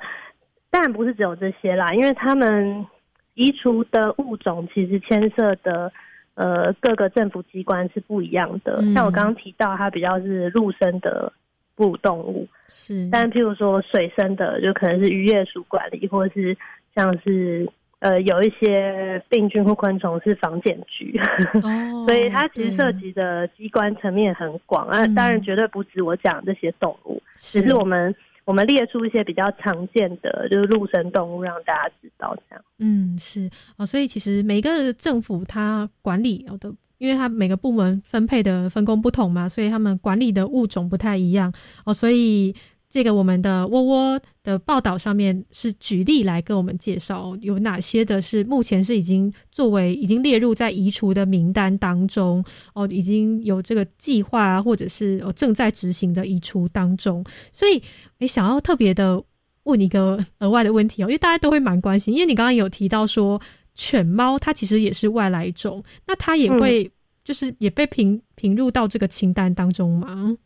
[0.70, 2.86] 当然不是只有这些啦，因为他们
[3.34, 5.92] 移除的物种其实牵涉的。
[6.34, 8.82] 呃，各个政府机关是不一样的。
[8.94, 11.32] 像我刚刚提到，它比较是陆生的
[11.74, 13.08] 哺乳动物，是。
[13.12, 16.56] 但譬如说水生的，就可能是渔业署管理，或者是
[16.94, 17.68] 像是
[17.98, 21.20] 呃有一些病菌或昆虫是防检局。
[21.62, 22.06] 哦。
[22.08, 28.14] 所以它其实涉及的机关层面很广啊，当然绝对不止我讲这些动物，只是我们。
[28.44, 32.64] 我们列出一些比较常见的，就是陆生动物，让大家知道这样。
[32.78, 41.52] 嗯，是哦，所以其实每个政府它管理的，因为它每个部门分配的分工不同嘛，所以他们管理的物种不太一样
[41.84, 42.54] 哦，所以。
[42.92, 57.82] 这个我们的窝窝的报道上面是举例来跟我们介绍有哪些的是目前是已经作为已经列入在移除的名单当中哦，已经有这个计划或者是哦正在执行的移除当中，所以
[58.18, 59.24] 诶想要特别的
[59.62, 63.40] 问一个额外的问题哦，因为大家都会蛮关心，因为你刚刚有提到说
[63.74, 66.90] 犬猫它其实也是外来种，那它也会
[67.24, 70.36] 就是也被评评入到这个清单当中吗？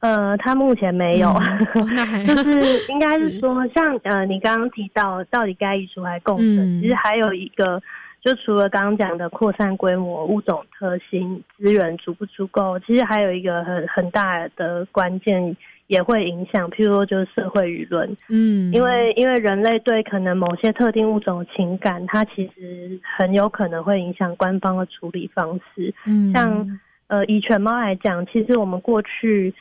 [0.00, 1.34] 呃，它目前没有，
[2.26, 2.60] 就是
[2.92, 7.82] 应该是说，像呃，你刚刚提到到底该移除还是共存，其实还有一个
[8.20, 15.56] 就除了刚刚讲的扩散规模、物种特性、资源足不足够，其实还有一个很很大的关键
[15.88, 18.08] 也会影响，譬如说就是社会舆论。
[18.28, 25.92] 嗯，因为因为人类对可能某些特定物种的情感，它其实很有可能会影响官方的处理方式。
[26.06, 29.54] 嗯，像呃以犬猫来讲，其实我们过去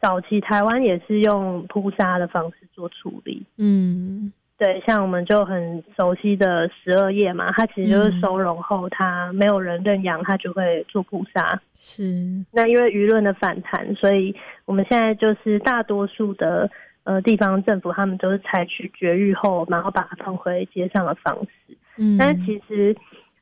[0.00, 3.44] 早期台湾也是用扑杀的方式做处理。
[3.56, 4.32] 嗯。
[4.56, 11.62] 对，像我们就很熟悉的十二夜嘛，它其实就是收容后，它没有人认养，它就会做扑杀。
[11.76, 12.02] 是。
[12.50, 14.34] 那因为舆论的反弹，所以
[14.64, 16.68] 我们现在就是大多数的
[17.04, 21.76] 呃地方政府，他们都是采取绝育后，然后把它放回街上的方式。
[21.96, 22.18] 嗯。
[22.18, 22.96] 但是其实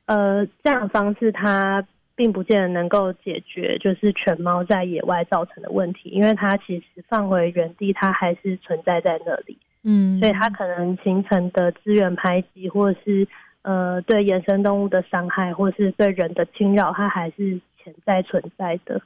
[0.05, 1.83] 呃这样的方式，它
[2.17, 9.55] 并不见得能够解决就是犬猫在野外造成的问题，因为它其实放回原地，它还是存在在那里。
[9.83, 13.27] 嗯，所以它可能形成的资源排挤，或者是
[13.61, 18.99] 呃对野生动物的伤害，或是对人的侵扰，它还是潜在存在的。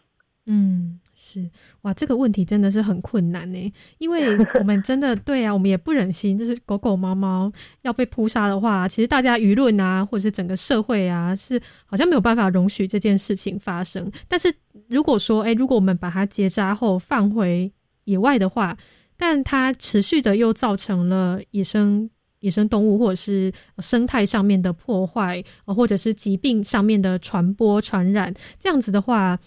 [0.45, 1.47] 嗯，是
[1.83, 7.51] 哇，这个问题真的是很困难呢，因为 我们真的对啊，我们也不忍心，就是狗狗、猫猫
[7.83, 14.11] 要被扑杀的话，其实大家舆论啊，或者是整个社会啊，是好像没有办法容许这件事情发生。
[14.27, 14.51] 但是
[14.87, 17.71] 如果说，哎，如果我们把它结扎后放回
[18.05, 18.75] 野外的话，
[19.15, 22.09] 但它持续的又造成了野生
[22.39, 29.37] 野生动物或者是生态上面的破坏，或者是疾病上面的传播传染，这样子的话，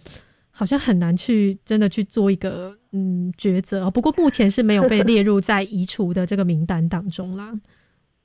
[0.54, 3.90] 好像很难去真的去做一个嗯抉择。
[3.90, 7.52] 不过目前是没有被 列入在移除的这个名单当中啦。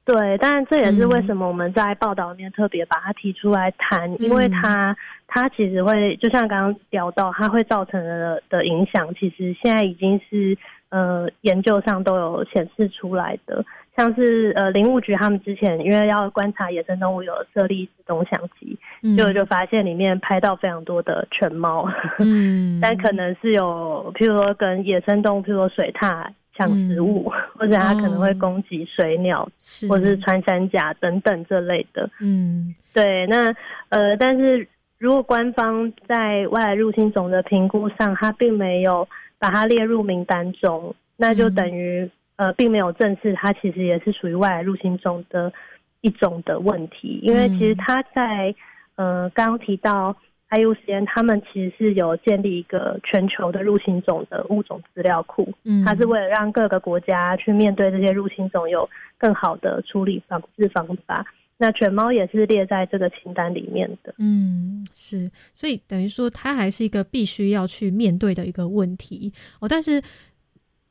[0.05, 4.95] 对，当然这也是为什么我们在报道里面特别把它提出来谈，因为它
[5.27, 10.57] 它其实会就像刚刚聊到，它会造成的的影响，其实现在已经是。
[10.91, 13.63] 呃，研究上都有显示出来的，
[13.99, 18.79] 像是呃林务局他们之前因为要观察野生动物，有设立自动相机，
[19.17, 21.85] 就就发现里面拍到非常多的犬猫，
[22.19, 26.25] 嗯， 但可能是有，譬如说跟野生动物，譬如说水獭
[26.55, 29.45] 抢食物，或者它可能会攻击水鸟，
[29.89, 33.53] 或者是穿山甲等等这类的，嗯，对，那
[33.89, 34.65] 呃，但是
[34.97, 39.05] 如果官方在外来入侵种的评估上，它并没有。
[39.41, 45.51] 把它列入名单中，那就等于呃，并没有正视它其实也是属于外来入侵中的
[45.99, 47.19] 一种的问题。
[47.21, 48.55] 因为其实它在
[48.95, 50.15] 呃刚刚提到
[50.49, 61.25] IUCN，他们其实是有建立一个全球的入侵种的物种资料库，嗯，它是为了让各个国家去面对这些入侵种有更好的处理防治方法。
[61.61, 64.15] 那犬猫也是列在这个清单里面的。
[64.17, 69.67] 嗯，是，所以等于说它还是一个必须要去面对的一个问题哦。
[69.67, 70.01] 但是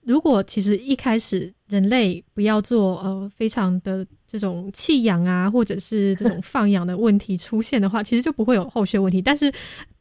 [0.09, 9.21] 如果其实一开始人类不要做呃非常的这种弃养啊，或者是这种放养的问题出现的话，其实就不会有后续问题。
[9.21, 9.53] 但是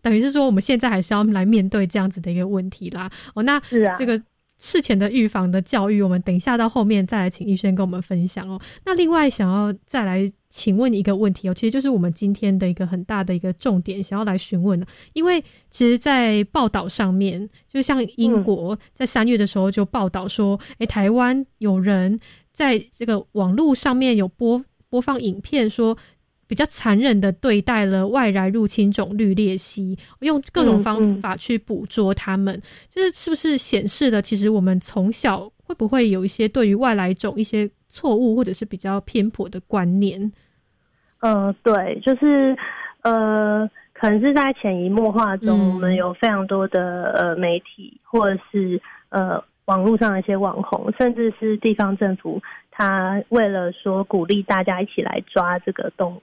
[0.02, 3.12] 等于是说我们现在还是要来面对这样子的一个问题啦。
[3.36, 3.62] 哦，那
[3.98, 4.22] 这个。
[4.58, 8.60] 事前的预防的教育，我们等一下到后面再来请医生跟我们分享哦。
[8.86, 14.88] 那另外想要再来请问一个问题哦，其实就是我们今天的一个很大的一个重点，想要来询问的。
[15.14, 22.20] 因为其实，在报道上面，就像英国在三月的时候就报道说，诶，台湾有人
[22.52, 25.98] 在这个网络上面有播播放影片说。
[26.48, 40.32] 比较残忍的对待了外来入侵种绿鬣蜥，用各种方法去捕捉它们，就是是不是显示了其实我们从小会不会有一些对于外来种一些错误或者是比较偏颇的观念？
[41.20, 42.58] 呃，对，就是
[43.02, 52.42] 呃，可能是在潜移默化中，我们有非常多的呃媒体或者是呃网络上的一些网红，甚至是地方政府，
[52.72, 56.22] 他为了说鼓励大家一起来抓这个动物。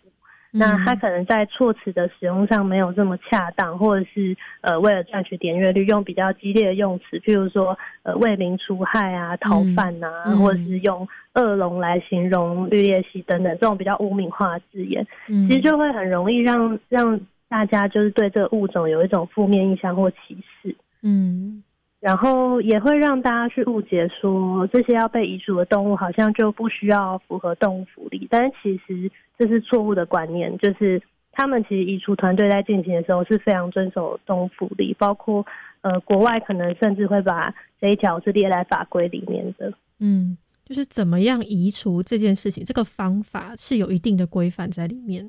[0.57, 20.77] 那他可能在措辞的使用上没有这么恰当，或者是呃为了赚取点阅率，用比较激烈的用词，譬如说呃为民除害啊、逃犯呐，或者是用恶龙来形容绿鬣蜥等等这种比较污名化的字眼，其实就会很容易让让大家就是对这个物种有一种负面印象或歧视。
[21.03, 21.63] 嗯。
[22.05, 30.55] 然后也会让大家去误解，说这些要被移除的动物好像就不需要符合动物福利，但其实这是错误的观念。
[30.59, 31.01] 就是
[31.33, 35.47] 他们其实移除团队在进行的时候是非常遵守动物福利，包括
[35.81, 39.73] 呃国外可能甚至会把这一条是列在法规里面的。
[39.99, 45.27] 嗯，就是怎么样移除这件事情，这个方法是有一定的规范在里面。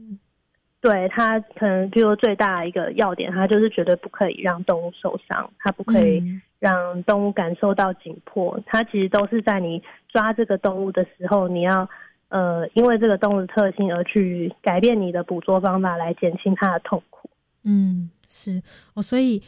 [0.85, 6.21] 对它可能就最大的一个要点，它就是绝对不可以让动物受伤，它不可以。
[6.57, 11.87] 让动物感受到紧迫，它其实都是在你抓这个动物的时候，你要
[12.29, 17.29] 呃，因为这个动物的特性而去改变你的捕捉方法，来减轻它的痛苦。
[17.65, 18.59] 嗯，是
[18.95, 19.39] 哦，所以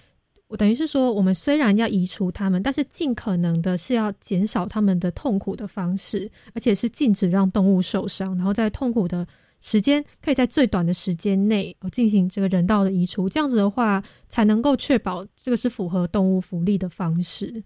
[0.48, 9.26] 我等于是说，我们虽然要移除它们，但是尽可能的是要减少它们的痛苦的方式，而且是禁止让动物受伤，然后在痛苦的
[9.62, 17.64] 时间可以在最短的时间内进行这个人道的移除，这样子的话才能够确保这个是符合动物福利的方式。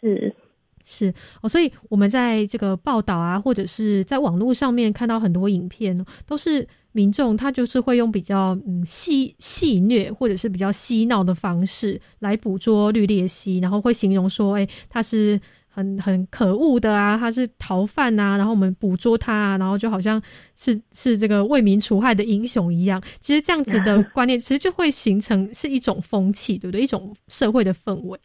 [0.00, 0.34] 是。
[0.82, 1.12] 是
[1.42, 15.38] 哦，所以我们在这个报道啊，或者是在网络上面看到很多影片，都是民众他就是会用比较嗯戏戏虐或者是比较嬉闹的方式来捕捉绿鬣蜥，然后会形容说，哎，它是
[15.72, 20.20] 很很可恶的啊，他是逃犯啊，然后我们捕捉他啊，然后就好像
[20.56, 23.00] 是是这个为民除害的英雄一样。
[23.20, 26.82] 其实这样子的观念，其实就会形成是一种风气，对不对？
[26.82, 28.18] 一种社会的氛围。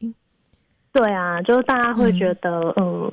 [0.92, 3.12] 对啊，就是大家会觉得，嗯，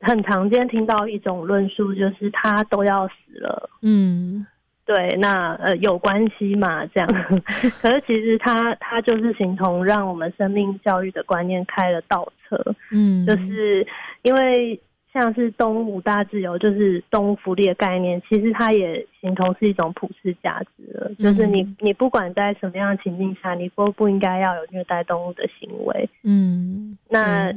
[0.00, 4.44] 很常见听到一种论述，就是他都要死了，嗯，
[4.84, 6.84] 对，那呃有关系嘛？
[6.86, 7.08] 这样，
[7.80, 12.56] 可是其实它它就是形同让我们生命教育的观念开了倒车，
[12.90, 13.86] 嗯，就是
[14.22, 14.80] 因为。
[15.14, 21.10] 像是动物大自由，就是动物福利的概念，其实它也形同是一种普世价值了。
[21.18, 26.08] 就是你，你不管在什么样的情境下，你都不应该要有虐待动物的行为。
[26.22, 27.52] 嗯，那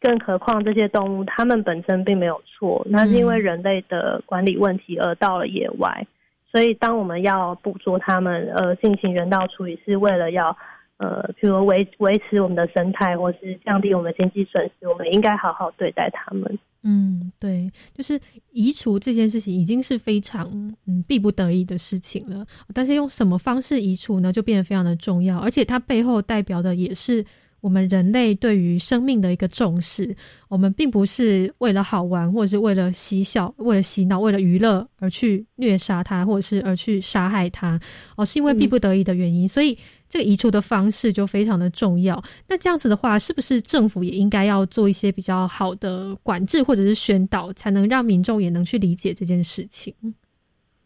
[0.00, 6.06] 更何况这些动物，它们本身并没有错，那是因为人类的管理问题而到了野外。
[6.54, 10.56] 所以，当我们要捕捉它们，呃，进行人道处理，是为了要。
[10.96, 16.58] 呃，比如维维持我们的生态，或是降低我们的经济损失，我们应该好好对待它们。
[16.84, 18.18] 嗯，对，就是
[18.52, 20.48] 移除这件事情已经是非常
[20.86, 22.46] 嗯必不得已的事情了。
[22.72, 27.26] 但是用什么方式移除呢，就变得非常的重要，而且它背后代表的也是。
[27.64, 30.14] 我们人类对于生命的一个重视，
[30.48, 37.80] 我们并不是为了好玩，或者是为了嬉笑、为了洗脑、为了娱乐而去虐杀它，或者是而去杀害它，
[38.18, 39.78] 哦，是因为逼不得已的原因，所以
[40.10, 42.22] 这个移除的方式就非常的重要。
[42.46, 49.94] 那这样子的话，是不是政府也应该要做一些比较好的管制或者是宣导，才能让民众也能去理解这件事情？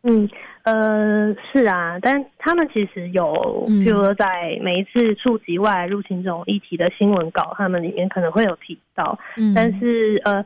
[0.03, 0.29] 嗯，
[0.63, 9.19] 呃，是啊，但他们其实有，譬如说在每一次触及外来入侵这种议题的新闻稿，他们里面可能会有提到，
[9.55, 10.45] 但是呃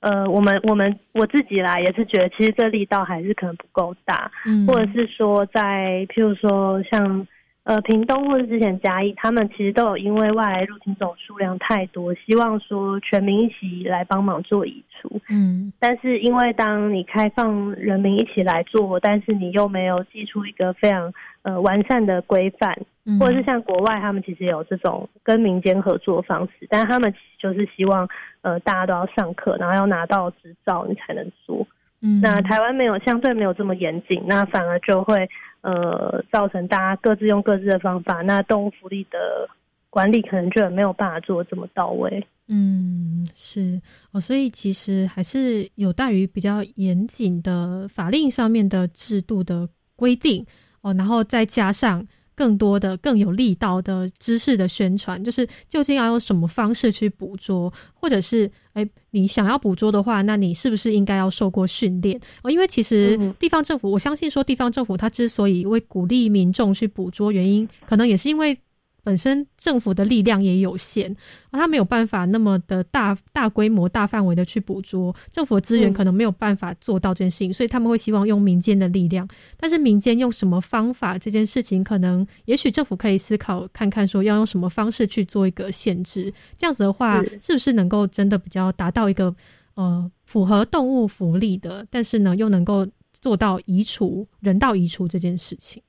[0.00, 4.30] 呃，我们我们我自己啦，也是觉得其实这力道还是可能不够大，
[4.66, 7.26] 或者是说在譬如说像。
[7.64, 15.20] 呃，屏东或者之前嘉义，他们其实都有因为外来入侵种数量太多，希望说全民一起来帮忙做移除。
[15.30, 22.76] 嗯，但是因为当你开放人民一起来做，但是你又没有寄出一个非常呃完善的规范，
[23.20, 28.08] 或者是像国外他们其实有这种跟民间合作方式，但他们就是希望
[28.40, 31.64] 呃大家都要上课，然后要拿到执照你才能做。
[32.00, 35.30] 嗯，那台湾没有相对没有这么严谨，那反而就会。
[35.62, 39.48] 呃，造成大家各自用各自的方法，那动物福利的
[39.90, 42.24] 管理可能就没有办法做这么到位。
[42.48, 43.80] 嗯，是
[44.12, 50.44] 哦，所以其实还是有待于比较严谨的法令上面的制度的规定
[50.82, 52.06] 哦，然后再加上。
[52.34, 62.20] 更多的、更有力道的知识的宣传，就是究竟要用什么方式去捕捉，或者是哎，你想要捕捉的话，那你是不是应该要受过训练？
[62.42, 68.56] 哦，因为其实地方政府，我相信说地方政府，它之所以会鼓励民众去捕捉，原因可能也是因为。
[69.04, 71.14] 本身政府的力量也有限，
[71.50, 79.28] 他没有办法那么的大大规模、大范围的去捕捉，政府的资源可能没有办法做到这件事情，所以他们会希望用民间的力量。
[79.56, 86.32] 但是民间用什么方法，这件事情可能也许政府可以思考看看，说要用什么方式去做一个限制。
[86.56, 89.34] 这样子的话，是不是能够真的比较达到一个
[89.74, 92.86] 呃符合动物福利的，但是呢又能够
[93.20, 95.82] 做到移除人道移除这件事情？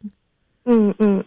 [0.66, 1.24] 嗯嗯。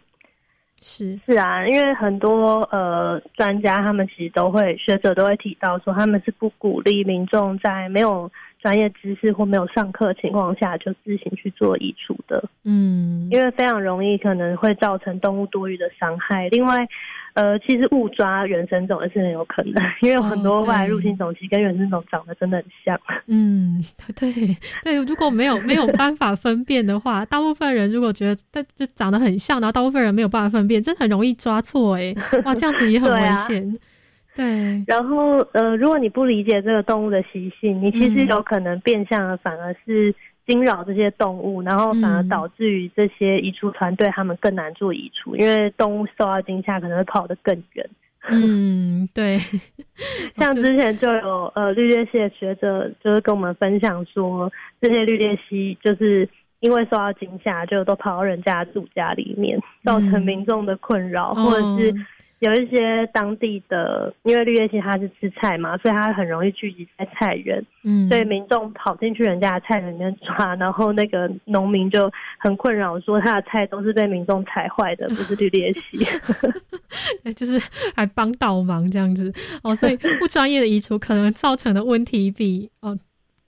[0.81, 12.45] 是是啊，因为很多呃专家他们其实都会学者都会提到说，他们是不鼓励民众在没有专业知识或没有上课情况下就自行去做移除的。
[12.65, 16.49] 嗯，因为非常容易可能会造成动物多余的伤害。
[16.49, 16.87] 另外。
[17.37, 22.99] 呃，其实误抓原生种也是很有可能，因为有很多外来入侵种其实跟原生种长得真的很像。
[23.27, 23.79] 嗯，
[24.17, 24.33] 对
[24.83, 32.15] 对，如果没有 没有办法分辨的话，大部分人如果觉得它就长得很像，然后大部分人没有办法分辨，真的很容易抓错哎，
[32.47, 33.79] 哇，这样子也很危险。
[34.35, 40.15] 对，然后呃，如果你不理解这个动物的习性，你其实有可能变相的反而是。
[40.47, 47.89] 惊扰这些动物，然后反而导致于这些移除团队他们更难做移除，因为动物受到惊吓可能会跑得更远。
[48.31, 49.39] 嗯，对。
[50.37, 56.29] 像之前就有呃绿鬣蜥的学者就是跟我们分享说，这些绿鬣蜥就是
[56.61, 61.95] 因为受到惊吓，就都跑到人家住家里面，造成民众的困扰，或者是。
[62.41, 67.65] 有一些当地的，因为绿叶蜥它是吃菜嘛，所以它很容易聚集在菜园。
[67.83, 75.99] 嗯，所以民众跑进去人家的菜园里面抓，然后那个农民就很困扰，说他的菜都是被民众踩坏的，不是绿叶蜥，
[77.35, 77.59] 就是
[77.95, 79.33] 还帮倒忙这样子
[79.63, 79.75] 哦。
[79.75, 82.99] 所以不专业的移除可能造成的问题比哦。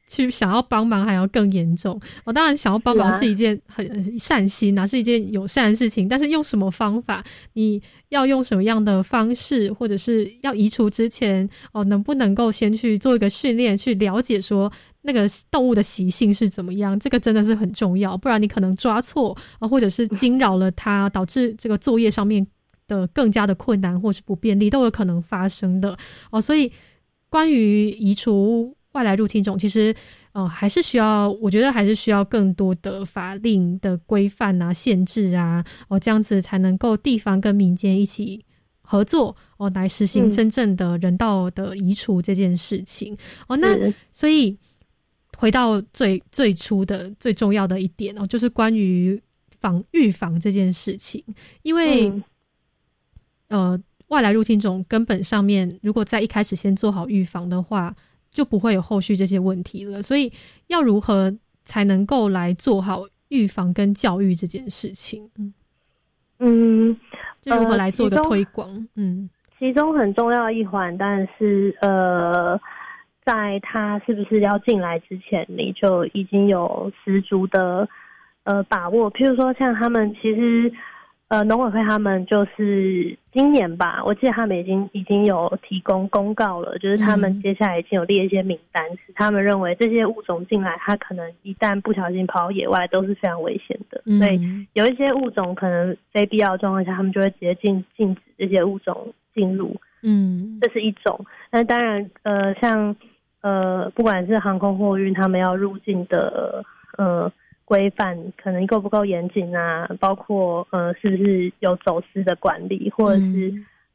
[0.08, 2.00] 去想要帮忙还要更严重。
[2.24, 6.08] 我当然想要帮忙是一件很善心啊，是一件友善的事情。
[6.08, 7.22] 但是用什么方法？
[7.52, 16.98] 你要用什么样的方式，或者是要移除之前哦，能不能够先去做一个训练，去了解说那个动物的习性是怎么样？
[16.98, 22.46] 这个真的是很重要，不然你可能抓错啊，或者是惊扰了它，导致这个作业上面
[22.86, 25.96] 的更加的困难或是不便利，都有可能发生的
[26.30, 26.40] 哦。
[26.40, 26.72] 所以
[27.28, 28.74] 关于移除。
[28.98, 29.94] 外来入侵种其实，
[30.32, 38.44] 呃，还是需要，我觉得还是需要更多的法令的规范啊、限制啊，哦，这样子才能够地方跟民间一起
[38.80, 43.16] 合作，哦，来实行真正的人道的移除这件事情。
[43.46, 43.68] 哦，那
[44.10, 44.58] 所以
[45.36, 49.22] 回到最最初的最重要的一点哦，就是关于
[49.60, 51.22] 防预防这件事情，
[51.62, 52.12] 因为
[53.46, 57.94] 呃，外来入侵种根本上面，如果在一开始先做好预防的话。
[58.38, 60.00] 就不会有后续这些问题了。
[60.00, 60.32] 所以
[60.68, 65.28] 要如何才能够来做好预防跟教育这件事情？
[65.36, 65.52] 嗯
[66.38, 66.96] 嗯，
[67.42, 68.68] 就如何来做一个推广？
[68.94, 69.28] 嗯，
[69.58, 72.56] 其中很重要一环，但是呃，
[73.24, 77.88] 在他是不是要进来之前，你就已经有十足的
[78.44, 79.10] 呃把握。
[79.10, 80.72] 譬如说，像他们其实。
[81.28, 94.40] 呃，农委会他们就是今年吧，我记得他们已经已经有提供公告了，就是他们接下来已经有列一些名单，是他们认为这些物种进来，它可能一旦不小心跑到野外都是非常危险的，所以
[94.72, 99.76] 有一些物种可能非必要状况下，他们就会直接禁禁止这些物种进入。
[100.02, 101.26] 嗯，这是一种。
[101.50, 102.96] 那当然，呃，像
[103.42, 106.64] 呃，不管是航空货运，他们要入境的，
[106.96, 107.30] 呃。
[107.68, 109.86] 规范可能够不够严谨啊？
[110.00, 113.52] 包括呃，是不是有走私的管理，或者是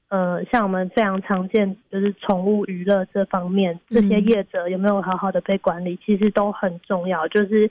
[0.09, 7.27] 呃，像我们非常常见就是宠物娱乐这方面，这些业者有没有好好的被管理，其实都很重要。
[7.29, 7.67] 就是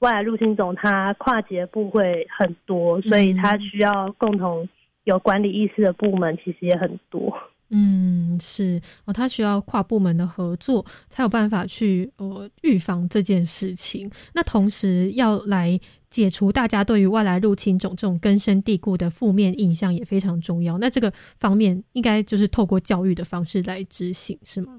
[0.00, 4.68] 外来入侵种，它跨节部会很多，所以它需要共同
[5.04, 7.34] 有管理意识的部门，其实也很多。
[7.70, 14.10] 嗯，是哦，他需要跨部门的合作，才有办法去呃预防这件事情。
[14.34, 15.78] 那同时要来
[16.10, 20.78] 解除大家对于外来入侵种这种根深蒂固的负面印象也非常重要。
[20.78, 24.72] 那这个方面应该就是透过教育的方式来执行，是吗？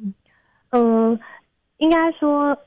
[0.70, 1.20] 嗯，
[1.78, 2.58] 应该说，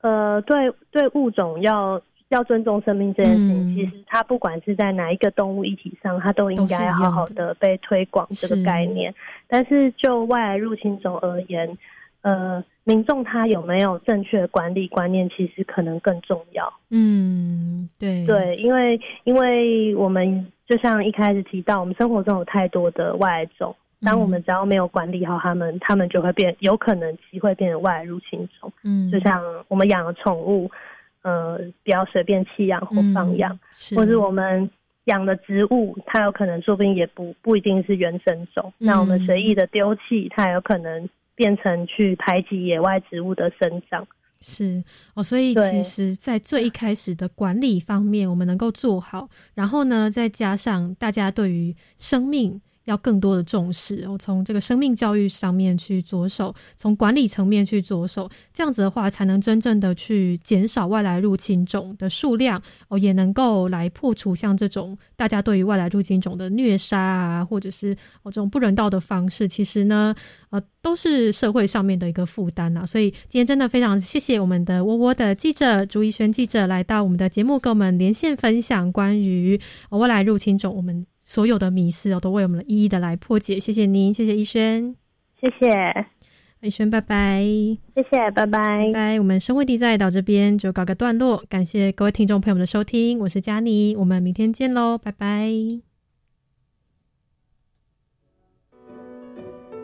[0.00, 2.02] 呃，对对物种要。
[2.28, 9.14] 要尊重生命这件事情，其实它不管是在哪一个动物议题上，它都应该好好的被推广这个概念。
[9.46, 11.78] 但是就外来入侵种而言，
[12.22, 16.72] 呃，民众他有没有正确的管理观念，其实可能更重要。
[16.90, 23.72] 嗯，对对，因为因为我们就像一开始提到，我们生活中有太多的外来种，
[24.02, 28.72] 当我们只要没有管理好它们，它们就会变，有可能机会变成外来入侵种。
[28.82, 30.68] 嗯，就像我们养的宠物。
[31.26, 33.58] 呃，不要随便弃养或放养，
[33.96, 34.70] 或是我们
[35.06, 38.72] 养的植物，它有可能说不定也不不一定是原生种。
[38.78, 44.06] 那我们随意的丢弃，它有可能变成去排挤野外植物的生长。
[44.40, 52.60] 是哦，所以其实，在最一开始的管理方面，我们能够做好，然后呢，再加上大家对于生命。
[52.86, 70.14] 要更多的重视，我从这个生命教育上面去着手，从管理层面去着手，这样子的话，才能真正的去减少外来入侵种的数量，哦，也能够来破除像这种大家对于外来入侵种的虐杀啊，或者是哦这种不人道的方式，其实呢，
[70.50, 72.86] 呃，都是社会上面的一个负担啊。
[72.86, 79.60] 所以今天真的非常谢谢我们的窝窝的记者朱一轩记者来到我们的节目，跟我们连线分享关于
[79.90, 81.04] 外来入侵种我们。
[81.26, 83.60] 所有的迷思哦，都为我们一一的来破解。
[83.60, 84.94] 谢谢您，谢谢医生，
[85.38, 86.06] 谢谢
[86.62, 87.42] 医生，拜拜，
[87.94, 89.18] 谢谢，拜拜，拜。
[89.18, 95.95] 我们生活地在到这边就告个段落，感谢各位听众朋友们的收听，我是佳妮，我们明天见喽，拜拜。